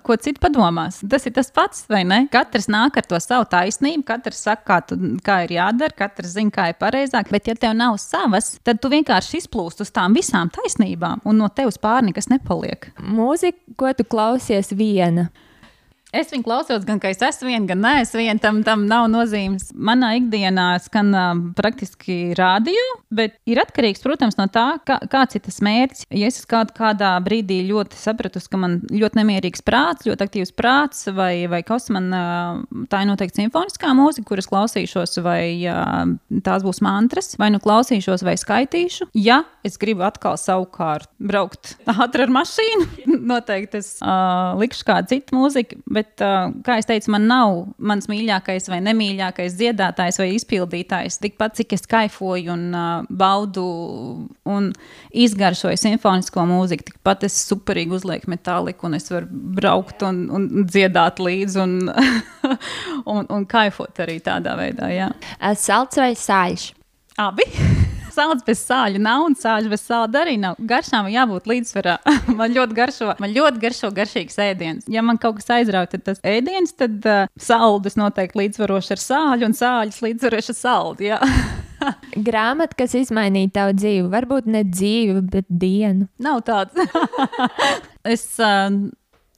[0.03, 0.97] ko citi padomās.
[1.07, 2.17] Tas ir tas pats, vai ne?
[2.31, 6.51] Katrs nāk ar to savu taisnību, katrs saka, kā, tu, kā ir jādara, katrs zina,
[6.51, 7.31] kā ir pareizāk.
[7.31, 11.47] Bet, ja tev nav savas, tad tu vienkārši izplūst uz tām visām taisnībām, un no
[11.47, 12.91] tevis pāri nekas nepaliek.
[12.99, 15.29] Mūzika, ko tu klausies viena?
[16.15, 19.09] Es viņu klausos, gan ka es esmu viena, gan nē, es viena tam, tam nav
[19.11, 19.73] nozīmes.
[19.75, 21.25] Manā ikdienā skan uh,
[21.57, 26.05] praktiski rādio, bet ir atkarīgs, protams, no tā, kā, kāds ir tas mērķis.
[26.15, 31.09] Ja es kād, kādā brīdī ļoti sapratu, ka man ļoti nemierīgs prāts, ļoti aktīvs prāts,
[31.11, 36.07] vai, vai kas man uh, tā ir noteikti simfoniskā mūzika, kuras klausīšos, vai uh,
[36.47, 39.09] tās būs mantras, vai nu klausīšos, vai skaitīšu.
[39.19, 42.89] Ja es gribu atkal savukārt braukt ātri ar mašīnu,
[43.33, 47.55] noteikti es uh, likšu kādu citu mūziku Bet, uh, kā jau teicu, man nav
[47.89, 51.17] mans mīļākais vai nemīļākais dziedātājs vai izpildītājs.
[51.23, 53.65] Tikpat cik es kaifoju un uh, baudu
[54.47, 54.69] un
[55.25, 61.21] izgaršoju simfonisko mūziku, tikpat es superīgi uzlieku metāliku un es varu braukt un, un dziedāt
[61.23, 61.77] līdzi un,
[63.15, 64.91] un, un kaifot arī tādā veidā.
[64.93, 65.11] Jā.
[65.57, 66.71] Salds vai sāļš?
[67.17, 67.49] Abi.
[68.17, 70.57] Sāls bez sāļu nav un sāļu bez sāla arī nav.
[70.69, 71.97] Garšām jābūt līdzsvarā.
[72.39, 74.89] man ļoti garšo, man ļoti garšo garšīgs ēdiens.
[74.91, 79.49] Ja man kaut kas aizrauj, tad tas ēdiens, tad uh, saldus noteikti līdzsvaroši ar sāļu
[79.49, 81.15] un sāļus līdzsvaroši ar saldu.
[82.27, 86.09] Grāmata, kas izmainīja tavu dzīvi, varbūt ne dzīvi, bet dienu.
[86.23, 86.77] Nav tāds.
[88.15, 88.29] es.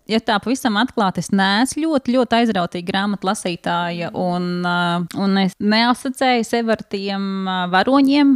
[0.10, 6.48] Ja tā pavisam atklāti, es neesmu ļoti, ļoti aizrautīga grāmatu lasītāja, un, un es neasociēju
[6.48, 8.32] sevi ar tiem varoņiem,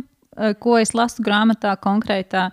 [0.60, 2.50] ko es lasu grāmatā konkrētā.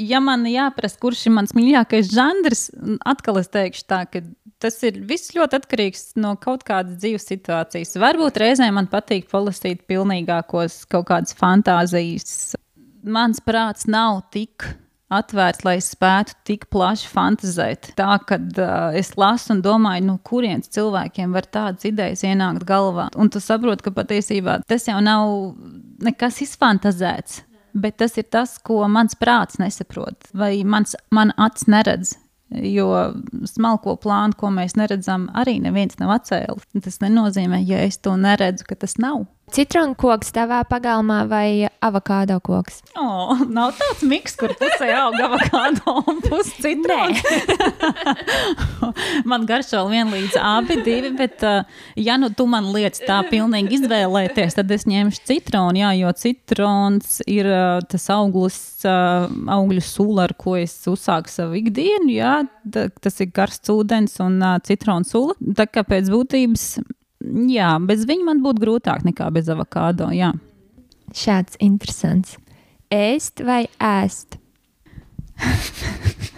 [0.00, 2.68] Ja man jāprasa, kurš ir mans mīļākais žanrs,
[3.06, 4.22] atkal es teikšu tā, ka
[4.62, 7.96] tas ir viss ļoti atkarīgs no kaut kādas dzīves situācijas.
[8.00, 12.54] Varbūt reizē man patīk palasīt pilnīgākos kaut kādas fantāzijas.
[13.02, 14.64] Mans prāts nav tik
[15.12, 17.92] atvērts, lai spētu tik plaši fantazēt.
[17.98, 22.66] Tā, kad uh, es lasu un domāju, no nu, kurienes cilvēkiem var tādas idejas ienākt
[22.68, 23.08] galvā.
[23.20, 25.54] Un tu saproti, ka patiesībā tas jau nav
[26.02, 27.42] nekas izfantazēts.
[27.72, 32.16] Bet tas ir tas, ko mans prāts nesaprot, vai mans, man acis neredz.
[32.52, 33.14] Jo
[33.48, 36.66] smalko plānu, ko mēs neredzam, arī neviens nav atcēlis.
[36.84, 39.24] Tas nenozīmē, ja es to neredzu, ka tas nav.
[39.52, 42.78] Citronu koks tavā pagalmā vai avokādo koks?
[42.96, 47.18] Oh, nav tāds miks, kur pusē aug avokādo un pusi citronu.
[49.30, 51.68] man garšo vienlīdz abi divi, bet uh,
[52.00, 57.20] ja nu tu man liec tā pilnīgi izvēlēties, tad es ņemšu citronu, jā, jo citrons
[57.28, 59.28] ir uh, tas auglis, uh,
[59.58, 62.38] augļu sula, ar ko es uzsāku savu ikdienu, jā,
[62.72, 65.36] tas ir karsts ūdens un citronu sula.
[65.60, 66.68] Tā kā pēc būtības
[67.50, 70.10] jā, bez viņa man būtu grūtāk nekā bez avokādo.
[70.14, 70.32] Jā.
[71.16, 72.36] Šāds interesants.
[72.92, 74.38] Ēst vai ēst?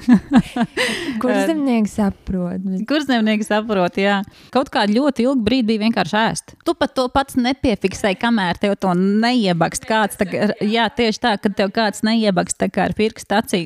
[1.23, 2.61] Kurzemnieki saprot.
[2.65, 4.21] bet- Kurzemnieki saprot, jā.
[4.55, 6.55] Kaut kādu ļoti ilgu brīdi bija vienkārši ēst.
[6.67, 10.19] Tu pat to pats nepiefiksēji, kamēr tev to neiebakst kāds.
[10.21, 13.63] Tā, kā- jā, tieši tā, kad tev kāds neiebakst tā kā ar pirkstu acī.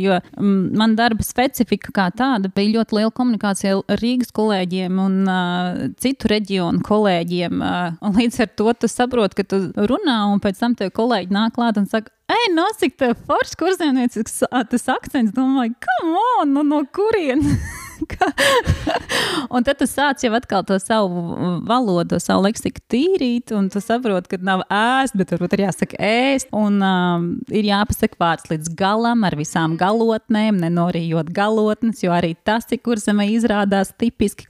[0.00, 5.18] Jo mm, man darba specifika kā tāda bija ļoti liela komunikācija ar Rīgas kolēģiem un
[5.28, 7.60] uh, citu reģionu kolēģiem.
[7.60, 9.60] Uh, līdz ar to tu saproti, ka tu
[9.90, 14.44] runā, un pēc tam tev kolēģi nāk klāt un saka, Ej, nosik, tev foršs kurzemniecisks
[14.50, 15.34] a, tas akcents.
[15.34, 17.58] Domāju, come on, nu, no kurienes?
[19.54, 21.22] Un tad tu sāc jau atkal to savu
[21.68, 26.50] valodu, savu leksiku tīrīt, un tu saproti, ka nav ēst, bet varbūt ir jāsaka ēst.
[26.56, 32.68] Un um, ir jāpasaka vārds līdz galam ar visām galotnēm, nenorījot galotnes, jo arī tas
[32.70, 34.48] ir kurzemē izrādās tipiski.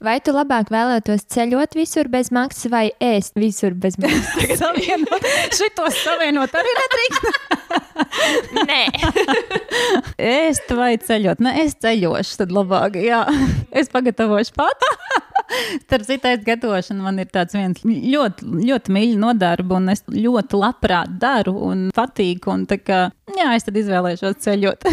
[0.00, 4.54] Vai tu labāk vēlētos ceļot visur bez maksas vai ēst visur bez maksas?
[4.56, 7.26] Savienot, šitos savienot arī nedrīkst.
[8.70, 8.78] Nē,
[10.16, 11.42] Ēst vai ceļot?
[11.44, 12.96] Nē, es ceļošu, tad labāk.
[13.04, 13.26] Jā,
[13.76, 14.88] es pagatavošu pat.
[15.84, 20.62] Starp citu, es gatavošanu man ir tāds viens ļoti, ļoti mīļš nodarbi, un es ļoti
[20.62, 22.48] labprāt daru un patīk.
[22.48, 23.02] Un kā,
[23.36, 24.88] jā, es tad izvēlēšos ceļot.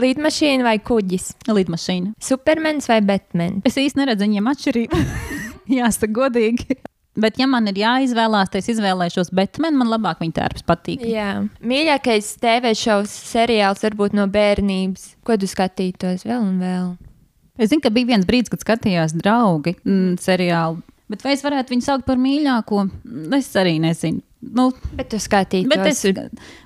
[0.00, 1.30] Līdmašīna vai kuģis?
[1.48, 2.14] Lidmašīna.
[2.22, 3.62] Supermens vai Batman?
[3.66, 5.00] Es īsti neredzu viņiem atšķirību.
[5.78, 6.78] Jāsaka, godīgi.
[7.16, 9.78] Bet, ja man ir jāizvēlās, tad es izvēlēšos Batman.
[9.80, 11.04] Man labāk viņa tērps patīk.
[11.08, 11.30] Jā,
[11.64, 15.14] mīļākais TV šovs, seriāls varbūt no bērnības.
[15.24, 16.90] Ko tu skatītos vēl un vēl?
[17.56, 20.82] Es zinu, ka bija viens brīdis, kad skatījās draugi mm, seriālu.
[21.08, 22.84] Bet vai es varētu viņu saukt par mīļāko?
[23.38, 24.20] Es arī nezinu.
[24.40, 25.70] Nu, Bet tu skatītos.
[25.72, 26.02] bet es,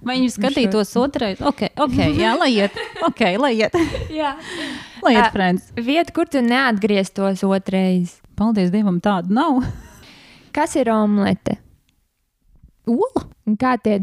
[0.05, 1.39] vai viņi skatītos otrais?
[1.41, 2.75] Ok, ok, jā, lai iet.
[3.07, 3.77] Ok, lai iet.
[4.21, 4.35] Jā.
[5.05, 5.31] Lai iet, Ā.
[5.33, 5.71] friends.
[5.79, 8.19] Vieta, kur tu neatgrieztos otrreiz.
[8.37, 9.63] Paldies Dievam, tādu nav.
[10.53, 11.59] Kas ir omlete?
[12.91, 13.25] Ola.
[13.61, 14.01] Kā, tie,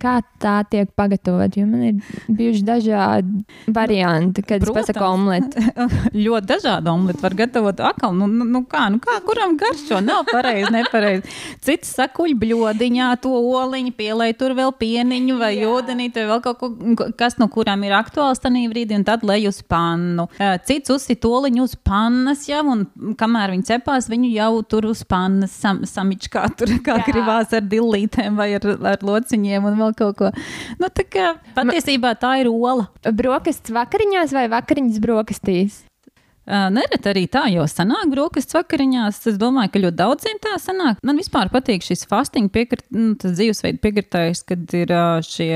[0.00, 1.64] kā tā tiek pagatavota?
[1.68, 3.42] Man ir bijuši dažādi
[3.74, 5.62] varianti, kad es pasaku omleti.
[6.26, 7.82] ļoti dažādu omletu var gatavot.
[7.88, 10.00] Akal, nu, nu, nu kā, nu kā, kuram garšo?
[10.04, 11.36] Nav pareizi, nepareizi.
[11.64, 16.72] Cits sakuļ bļodiņā to oliņu, pielai tur vēl pieniņu vai ūdenīti vai vēl kaut ko,
[17.18, 20.28] kas no kurām ir aktuāls tajā brīdī, un tad lej uz pannu.
[20.68, 25.54] Cits uzsit oliņu uz pannas jau, un kamēr viņi cepās, viņu jau tur uz pannas
[25.58, 27.06] sam, samičkā, tur kā Jā.
[27.08, 30.32] gribās ar dillītēm vai ar, ar lociņiem un vēl kaut ko.
[30.80, 32.88] Nu, tā kā patiesībā tā ir ola.
[33.08, 35.84] Brokastis vakariņās vai vakariņas brokastīs?
[36.48, 39.18] Uh, Nereti arī tā, jo sanāk brokastis vakariņās.
[39.28, 41.02] Es domāju, ka ļoti daudziem tā sanāk.
[41.04, 45.50] Man vispār patīk šis fasting, piekrit, nu, tas dzīvesveids piekritējs, kad ir uh, šie,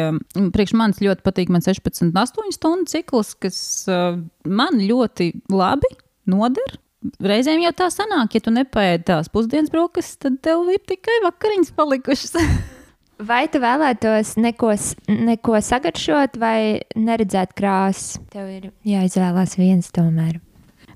[0.52, 5.94] priekš manis ļoti patīk man 16, 8 stundu cikls, kas uh, man ļoti labi
[6.28, 6.76] noder.
[7.24, 11.72] Reizēm jau tā sanāk, ja tu nepēdi tās pusdienas brokastis, tad tev ir tikai vakariņas
[11.80, 12.36] palikušas.
[13.22, 18.16] Vai tu vēlētos neko, s- neko sagaršot vai neredzēt krāsas?
[18.32, 20.40] Tev ir jāizvēlās viens tomēr.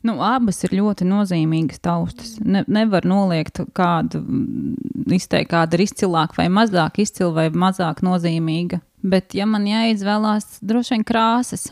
[0.06, 2.36] Nu, abas ir ļoti nozīmīgas taustas.
[2.40, 8.80] Ne, nevar noliegt kādu, mm, izteikt, kāda ir izcilāka vai mazāk izcila vai mazāk nozīmīga.
[9.02, 11.68] Bet, ja man jāizvēlās, droši vien krāsas,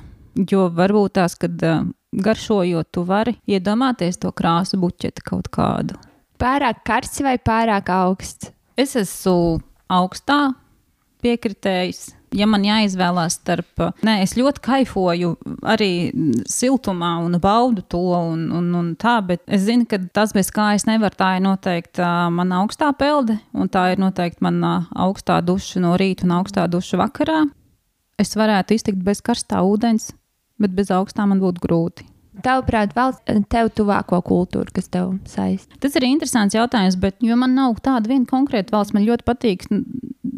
[0.50, 1.84] jo varbūt tās, kad uh,
[2.14, 5.98] garšojot, tu vari iedomāties to krāsu buķeti kaut kādu.
[6.38, 8.50] Pārāk karsts vai pārāk augsts?
[8.76, 9.60] Es esmu
[9.92, 10.54] augstā
[11.24, 12.12] piekritējis.
[12.34, 15.34] Ja man jāizvēlās starp, nē, es ļoti kaifoju
[15.70, 16.10] arī
[16.50, 20.72] siltumā un baudu to un, un, un tā, bet es zinu, ka tas bez kā
[20.74, 21.14] es nevaru.
[21.14, 25.94] Tā ir noteikti uh, mana augstā pelde, un tā ir noteikti mana augstā duša no
[26.00, 27.44] rīta un augstā duša vakarā.
[28.18, 30.10] Es varētu iztikt bez karstā ūdens,
[30.58, 32.08] bet bez augstā man būtu grūti.
[32.42, 35.78] Tavuprāt, valsts tev tuvāko kultūru, kas tev saistīta?
[35.84, 39.66] Tas ir interesants jautājums, bet man nav tāda viena konkrēta valsts, man ļoti patīk.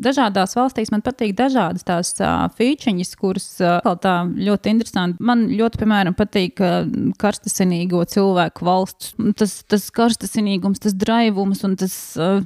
[0.07, 5.25] Dažādās valstīs man patīk dažādas tās uh, features, kuras uh, tā ļoti interesanti.
[5.25, 6.83] Man ļoti, piemēram, patīk uh,
[7.23, 9.15] karstasinīgo cilvēku valsts.
[9.41, 11.97] Tas, tas karstasinīgums, tas draivums un tas.
[12.21, 12.45] Uh,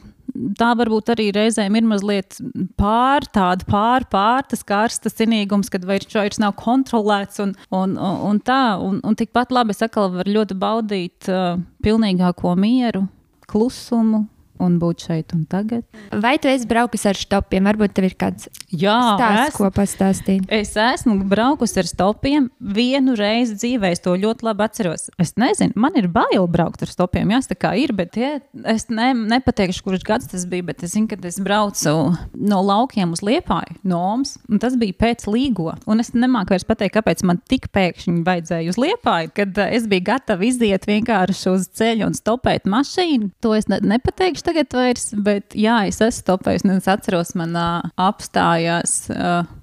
[0.58, 2.38] Tā varbūt arī reizēm ir mazliet
[2.80, 8.18] pār, tāda pār, pār tas karstas cienīgums, kad vairs vairs nav kontrolēts un, un, un,
[8.30, 8.62] un tā.
[8.80, 13.06] Un, un tikpat labi es atkal varu ļoti baudīt uh, pilnīgāko mieru,
[13.50, 14.26] klusumu
[14.60, 15.84] un būt šeit un tagad.
[16.22, 17.66] Vai tu esi braucis ar stopiem?
[17.70, 20.46] Varbūt tev ir kāds Jā, stāsts, ko pastāstīt.
[20.52, 23.92] Es esmu braukusi ar stopiem vienu reizi dzīvē.
[23.94, 25.08] Es to ļoti labi atceros.
[25.20, 27.32] Es nezinu, man ir bail braukt ar stopiem.
[27.34, 28.32] Jā, tā kā ir, bet tie,
[28.70, 30.68] es ne, nepateikšu, kurš gads tas bija.
[30.70, 31.94] Bet es zinu, ka es braucu
[32.36, 34.36] no laukiem uz liepāju, no Omas.
[34.48, 35.72] un Tas bija pēc līgo.
[35.88, 39.86] Un es nemāku vairs pateikt, kāpēc man tik pēkšņi vajadzēja uz liepāju, kad uh, es
[39.90, 43.30] biju gatava iziet vienkārši uz ceļa un stopēt mašīnu.
[43.44, 46.66] To es ne, nepateikšu tagad vairs, bet jā, es esmu stopējis.
[46.66, 49.00] un Es atceros, man uh, apstājās.
[49.14, 49.56] Uh,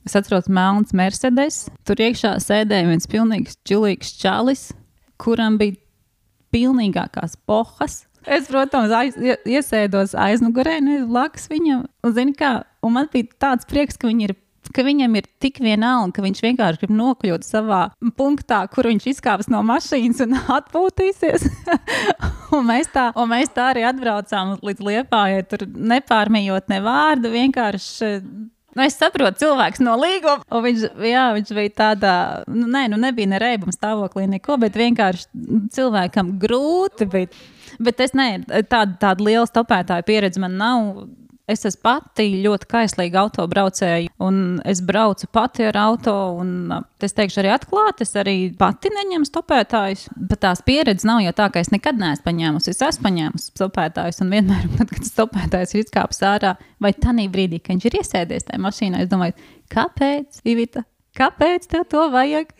[0.00, 1.66] Es atceros, melns Mercedes.
[1.84, 4.70] Tur iekšā sēdēja viens pilnīgs čilīgs čalis,
[5.20, 5.76] kuram bija
[6.54, 8.06] pilnīgākās pohas.
[8.24, 9.18] Es, protams, aiz,
[9.48, 11.84] iesēdos aizmugurē, nevis blakus viņam.
[12.04, 14.34] Un, zini, kā, un man bija tāds prieks, ka, viņi ir,
[14.74, 17.80] ka viņam ir tik vienalga, ka viņš vienkārši grib nokļūt savā
[18.18, 21.48] punktā, kur viņš izkāps no mašīnas un atpūtīsies.
[22.56, 28.14] un, mēs tā, un mēs tā arī atbraucām līdz liepājai, tur nepārmijot ne vārdu, vienkārši
[28.70, 30.44] Nu, es saprotu, cilvēks no līguma.
[30.62, 32.16] Viņš, jā, viņš bija tādā,
[32.46, 35.26] nu, nē, nu nebija ne reibuma stāvoklī, neko, bet vienkārši
[35.74, 37.30] cilvēkam grūti bija.
[37.82, 40.92] Bet es ne, tāda, tāda liela stopētāja pieredze man nav.
[41.50, 46.14] Es esmu pati ļoti kaislīga autobraucēja, un es braucu pati ar auto.
[46.40, 46.72] Un,
[47.02, 50.06] es teikšu, arī atklāti, es arī pati neņemu stopētājus.
[50.30, 52.74] Bet tās pieredzes nav jau tā, ka es nekad neesmu paņēmusi.
[52.74, 57.74] Es esmu paņēmusi stopētājus, un vienmēr, kad stopētājs ir izkāpis ārā, vai tādā brīdī, kad
[57.76, 59.36] viņš ir iesēdies tajā mašīnā, es domāju,
[59.72, 60.86] kāpēc, Ivita?
[61.18, 62.52] Kāpēc tev to vajag?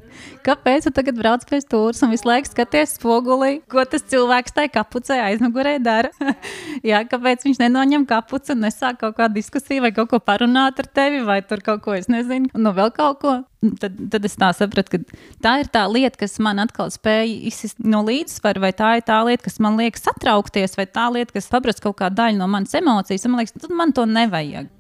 [0.43, 4.73] Kāpēc tu tagad brauc pēc stūres un visu laiku skaties spogulī, ko tas cilvēks tajā
[4.75, 6.11] kapucē aizmugurē dara?
[6.91, 10.89] Jā, kāpēc viņš nenoņem kapuci un nesāk kaut kādu diskusiju vai kaut ko parunāt ar
[10.91, 13.37] tevi, vai tur kaut ko es nezinu, no vēl kaut ko?
[13.79, 17.79] Tad, tad es tā sapratu, ka tā ir tā lieta, kas man atkal spēja izsist
[17.85, 21.53] no līdzsvara, vai tā ir tā lieta, kas man liek satraukties, vai tā lieta, kas
[21.53, 23.29] paprasa kaut kādu daļu no manas emocijas.
[23.29, 24.73] Man liekas, tad man to nevajag.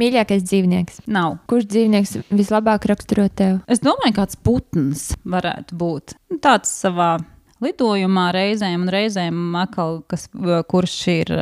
[0.00, 1.02] Mīļākais dzīvnieks.
[1.12, 1.36] Nav.
[1.50, 3.60] Kurš dzīvnieks vislabāk raksturo tev?
[3.70, 6.16] Es domāju, kāds putns varētu būt.
[6.40, 7.18] Tāds savā
[7.60, 10.26] lidojumā reizēm, un reizēm atkal, kas,
[10.70, 11.32] kurš ir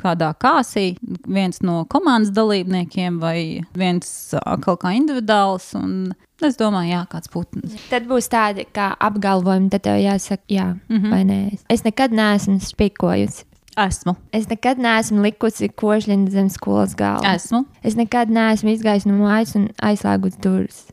[0.00, 0.90] kādā kāsī,
[1.24, 3.38] viens no komandas dalībniekiem vai
[3.78, 4.12] viens
[4.44, 5.72] atkal kā individuāls.
[5.80, 7.76] Un, Es domāju, jā, kāds putns.
[7.88, 11.10] Tad būs tādi kā apgalvojumi, tad tev jāsaka, jā, mm -hmm.
[11.10, 11.58] vai nē.
[11.70, 13.44] Es nekad neesmu spīkojusi.
[13.74, 14.14] Esmu.
[14.34, 17.34] Es nekad neesmu likusi kožļiņu zem skolas galda.
[17.34, 17.64] Esmu.
[17.82, 20.84] Es nekad neesmu izgājis no mājas un aizslēgus durvis.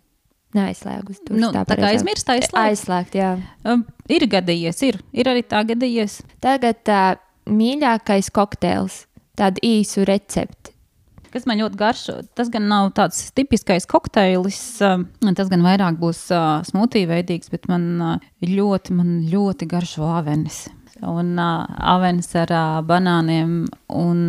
[0.57, 1.21] Neaizslēgus.
[1.31, 2.57] Nu, tā kā aizmirst, aizslēgt.
[2.59, 3.35] Aizslēgt, jā.
[3.63, 6.17] Um, ir gadījies, ir, ir arī tā gadījies.
[6.43, 7.03] Tagad tā
[7.47, 9.05] mīļākais kokteils,
[9.39, 10.75] tādu īsu recepti.
[11.31, 15.05] Kas man ļoti garšo, tas gan nav tāds tipiskais kokteilis, um,
[15.37, 20.65] tas gan vairāk būs uh, smūtī veidīgs, bet man uh, ļoti, man ļoti garšo avenis
[21.07, 23.65] un uh, avens ar uh, banāniem
[23.97, 24.19] un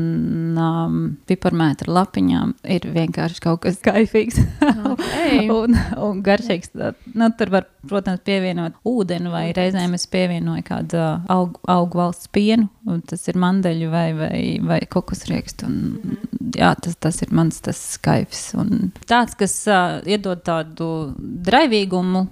[0.59, 0.97] um,
[1.29, 4.41] piparmētra lapiņām ir vienkārši kaut kas kaifīgs
[4.89, 5.47] okay.
[5.59, 6.73] un, un garšīgs.
[7.15, 12.33] Nu, tur var, protams, pievienot ūdeni vai reizēm es pievienoju kādu uh, augu, augu valsts
[12.33, 14.43] pienu, un tas ir mandeļu vai, vai,
[14.73, 15.69] vai kokosriekstu.
[15.69, 16.19] Un,
[16.57, 18.49] jā, tas, tas ir mans tas kaifs.
[18.59, 22.27] Un tāds, kas uh, iedod tādu draivīgumu,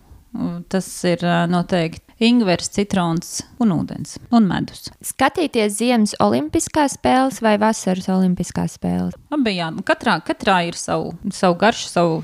[0.70, 4.88] tas ir uh, noteikti ingvers, citrons un ūdens un medus.
[5.04, 9.16] Skatīties ziemas olimpiskās spēles vai vasaras olimpiskās spēles?
[9.32, 12.20] Abi jā, nu, katrā, katrā ir savu, savu garšu, savu,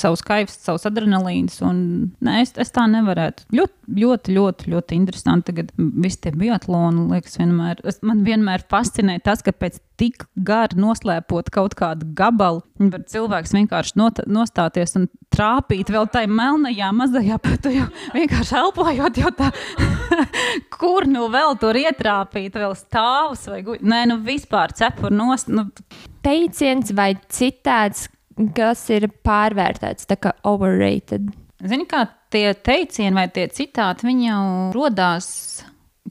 [0.00, 1.60] savu skaidrs, savus adrenalīns.
[1.66, 1.80] Un,
[2.24, 3.46] nē, es, es tā nevarētu.
[3.56, 5.52] Ļoti, ļoti, ļoti, ļoti interesanti.
[5.52, 10.78] Tagad viss tie biatloni, liekas, vienmēr, es, man vienmēr fascinē tas, ka pēc tik gari
[10.80, 17.38] noslēpot kaut kādu gabalu, var cilvēks vienkārši not, nostāties un trāpīt vēl tajā melnajā mazajā,
[17.42, 19.50] bet tu jau vienkārši elpojot, jau tā,
[20.76, 23.80] kur nu vēl tur ietrāpīt, vēl stāvus vai guļ.
[23.86, 25.50] Nē, nu vispār cepur nost.
[25.52, 25.68] Nu.
[26.26, 28.08] Teiciens vai citāds,
[28.56, 31.30] kas ir pārvērtēts, tā kā overrated.
[31.64, 32.04] Zini, kā
[32.34, 34.44] tie teicieni vai tie citāti, viņi jau
[34.76, 35.28] rodās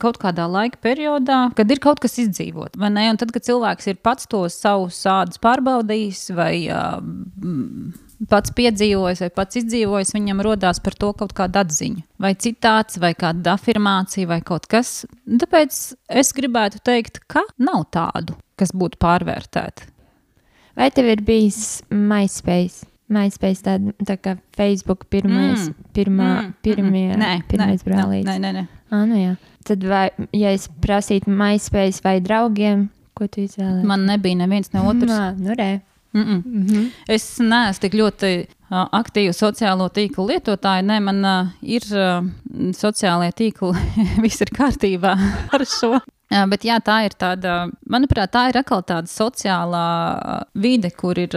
[0.02, 2.80] kaut kādā laika periodā, kad ir kaut kas izdzīvot.
[2.80, 7.00] Un tad, kad cilvēks ir pats to savu sādus pārbaudījis vai uh,
[8.32, 13.14] pats piedzīvojis vai pats izdzīvojis, viņam rodās par to kaut kāda atziņa, vai citāts, vai
[13.18, 15.04] kāda afirmācija, vai kaut kas.
[15.26, 15.82] Tāpēc
[16.22, 19.92] es gribētu teikt, ka nav tādu, kas būtu pārvērtēta.
[20.76, 22.84] Vai tev ir bijis MySpace?
[23.16, 25.90] MySpace tāda tā kā Facebook pirmais, mm.
[25.96, 26.56] pirmā, mm.
[26.66, 27.22] pirmie, mm.
[27.22, 28.32] Nē, pirmais nē, brālītis.
[28.32, 28.64] Nē, nē, nē.
[28.92, 29.36] Ah, nu jā.
[29.66, 32.88] Tad vai, ja es prasītu MySpace vai draugiem,
[33.18, 33.88] ko tu izvēlējies?
[33.90, 35.10] Man nebija neviens ne otrs.
[35.10, 35.82] Nā, nu re.
[36.16, 36.44] Mm -mm.
[36.46, 36.90] Mm -hmm.
[37.08, 40.82] Es neesmu tik ļoti uh, aktīva sociālo tīklu lietotāja.
[40.82, 42.26] Nē, man uh, ir uh,
[42.72, 43.74] sociālie tīkli,
[44.24, 45.18] viss ir kārtībā
[45.56, 45.92] ar šo.
[46.32, 51.36] Uh, bet jā, tā ir tāda, manuprāt, tā ir atkal tāda sociālā vide, kur ir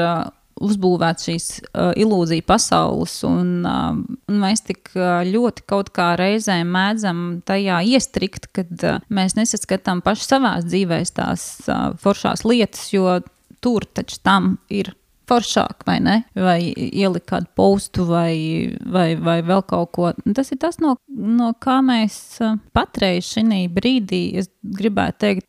[0.58, 3.96] uh, uzbūvēts šīs uh, ilūzija pasaules, un, uh,
[4.28, 10.02] un mēs tik uh, ļoti kaut kā reizēm mēdzam tajā iestrikt, kad uh, mēs nesaskatām
[10.06, 13.20] paši savās dzīvēs tās uh, foršās lietas, jo
[13.64, 14.92] tur taču tam ir
[15.28, 16.14] foršāk, vai ne?
[16.32, 20.12] Vai ielikt kādu postu, vai, vai, vai vēl kaut ko.
[20.36, 22.38] Tas ir tas, no, no kā mēs
[22.76, 25.48] patreiz šī brīdī, es gribētu teikt,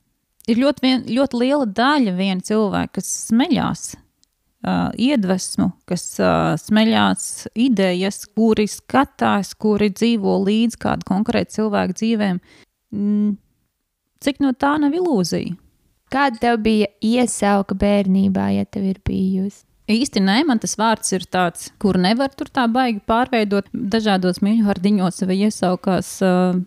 [0.52, 3.88] ir ļoti, vien, ļoti liela daļa viena cilvēka, kas smeļās
[4.66, 12.42] uh, iedvesmu, kas uh, smeļās idejas, kuri skatās, kuri dzīvo līdz kādu konkrētu cilvēku dzīvēm.
[12.96, 13.34] Mm,
[14.24, 15.56] cik no tā nav ilūzija?
[16.10, 19.62] Kāda tev bija iesauka bērnībā, ja tev ir bijusi?
[19.90, 25.24] Īsti nē, man tas vārds ir tāds, kur nevar tur tā baigi pārveidot dažādos mīļvārdiņos
[25.30, 26.12] vai iesaukās.
[26.26, 26.60] Uh,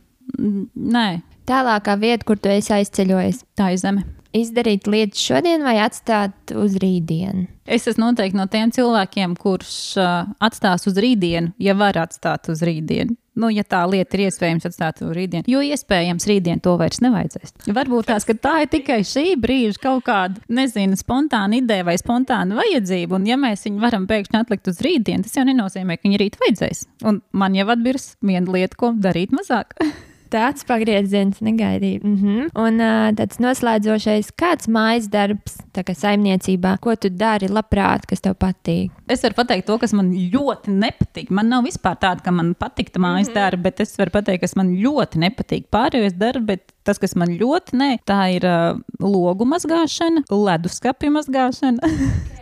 [0.74, 1.06] nē.
[1.48, 3.44] Tālākā vieta, kur tu esi aizceļojis.
[3.58, 4.04] Tā ir zeme
[4.36, 7.46] izdarīt lietas šodien vai atstāt uz rītdienu?
[7.68, 12.64] Es esmu noteikti no tiem cilvēkiem, kurš uh, atstās uz rītdienu, ja var atstāt uz
[12.66, 13.14] rītdienu.
[13.38, 17.54] Nu, ja tā lieta ir iespējams atstāt uz rītdienu, jo iespējams rītdien to vairs nevajadzēs.
[17.72, 23.16] Varbūt tās, tā ir tikai šī brīža kaut kāda, nezinu, spontāna ideja vai spontāna vajadzība.
[23.16, 26.40] Un, ja mēs viņu varam pēkšņi atlikt uz rītdienu, tas jau nenozīmē, ka viņa rīt
[26.44, 26.86] vajadzēs.
[27.08, 29.78] Un man jau atbirs viena lieta, ko darīt mazāk.
[30.32, 32.00] Tāds pagrieziens negaidīja.
[32.02, 32.48] Mm -hmm.
[32.64, 38.20] Un uh, tāds noslēdzošais, kāds mājas darbs, tā kā saimniecībā, ko tu dari labprāt, kas
[38.20, 38.90] tev patīk?
[39.08, 41.30] Es varu pateikt to, kas man ļoti nepatīk.
[41.30, 43.34] Man nav vispār tāda, ka man patīk mājas mm -hmm.
[43.34, 45.64] darbi, bet es varu pateikt, kas man ļoti nepatīk.
[45.70, 51.78] Pārējais darbs, bet tas, kas man ļoti ne, tā ir uh, logu mazgāšana, leduskapju mazgāšana.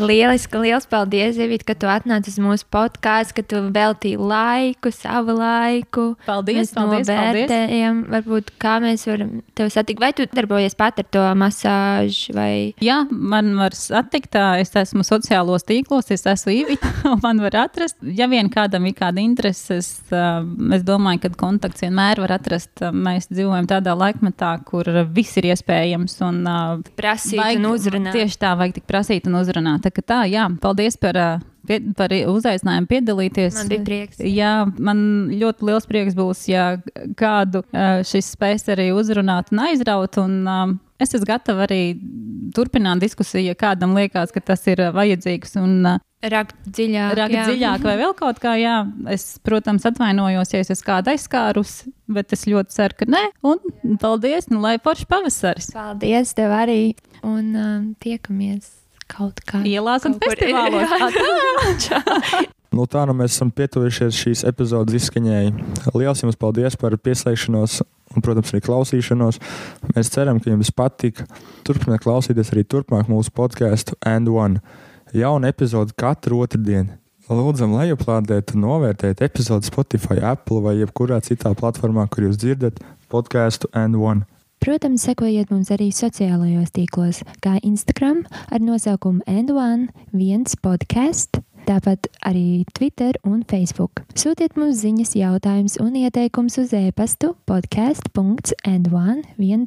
[0.00, 5.34] Lieliski, liels paldies, Evita, ka tu atnāci uz mūsu podkāstu, ka tu veltīji laiku, savu
[5.36, 6.06] laiku.
[6.26, 8.12] Paldies, mēs paldies, novērtējam, paldies.
[8.14, 10.02] varbūt kā mēs varam tevi satikt.
[10.02, 12.34] Vai tu darbojies pat ar to masāžu?
[12.36, 12.52] Vai...
[12.84, 17.98] Jā, man var satikt, es esmu sociālos tīklos, es esmu Ivita, un man var atrast.
[18.16, 22.72] Ja vien kādam ir kāda interese, es domāju, ka kontakts vienmēr var atrast.
[22.80, 26.16] Mēs dzīvojam tādā laikmetā, kur viss ir iespējams.
[26.26, 26.40] Un,
[26.98, 28.16] prasīt vajag, un uzrunāt.
[28.16, 29.39] Tieši tā, vajag tik prasīt un uzrunāt.
[29.46, 31.18] Tā, tā jā, paldies par,
[31.68, 33.56] pie, par uzaicinājumu piedalīties.
[33.58, 34.20] Man bija prieks.
[34.24, 36.68] Jā, man ļoti liels prieks būs, ja
[37.20, 37.64] kādu
[38.06, 40.20] šis spēs arī uzrunāt un aizraut.
[40.22, 41.94] Un, Es esmu gatava arī
[42.52, 45.56] turpināt diskusiju, ja kādam liekas, ka tas ir vajadzīgs.
[45.62, 47.44] Un, Rakt dziļāk, rakt jā.
[47.48, 48.52] dziļāk, vai vēl kaut kā.
[48.60, 48.82] Jā.
[49.08, 51.78] Es, protams, atvainojos, ja es esmu kādu aizskārus,
[52.12, 53.22] bet es ļoti ceru, ka nē.
[53.48, 55.70] Un paldies, nu, lai forši pavasaris.
[55.72, 56.82] Paldies tev arī,
[57.24, 58.68] un um, tiekamies
[59.10, 59.62] kaut kā.
[59.66, 61.88] Ielās un festivālos.
[62.76, 65.46] nu, tā nu mēs esam pietuvušies šīs epizodes izskaņai.
[65.94, 67.80] Lielas jums paldies par pieslēgšanos
[68.14, 69.40] un, protams, arī klausīšanos.
[69.94, 71.26] Mēs ceram, ka jums patika.
[71.66, 74.62] Turpiniet klausīties arī turpmāk mūsu podkāstu And One.
[75.16, 76.96] Jauna epizode katru otrdienu.
[77.30, 82.80] Lūdzam, lejuplādēt un novērtēt epizodi Spotify, Apple vai jebkurā citā platformā, kur jūs dzirdat
[83.12, 84.26] podkāstu And One.
[84.60, 92.68] Protams, sekojiet mums arī sociālajos tīklos, kā Instagram ar nosaukumu N1, viens podkāsts, tāpat arī
[92.76, 94.04] Twitter un Facebook.
[94.12, 99.64] Sūtiet mums ziņas, jautājumus un ieteikumus uz e-pastu podkāst.n1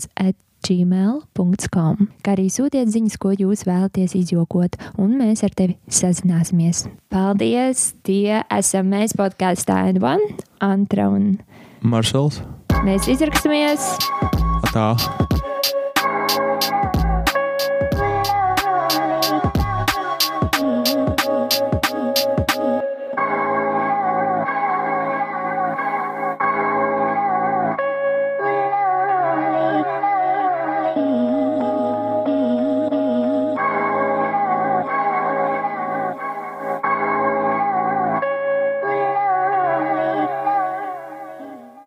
[0.64, 6.86] gmail.com, kā arī sūtiet ziņas, ko jūs vēlaties izjokot, un mēs ar tevi sazināsimies.
[7.10, 7.98] Paldies!
[8.06, 10.22] Tie esam mēs podkāstā N1,
[10.64, 11.42] Antra un
[11.82, 12.46] Maršals.
[12.86, 14.43] Mēs izraksimies!
[14.64, 15.43] at all.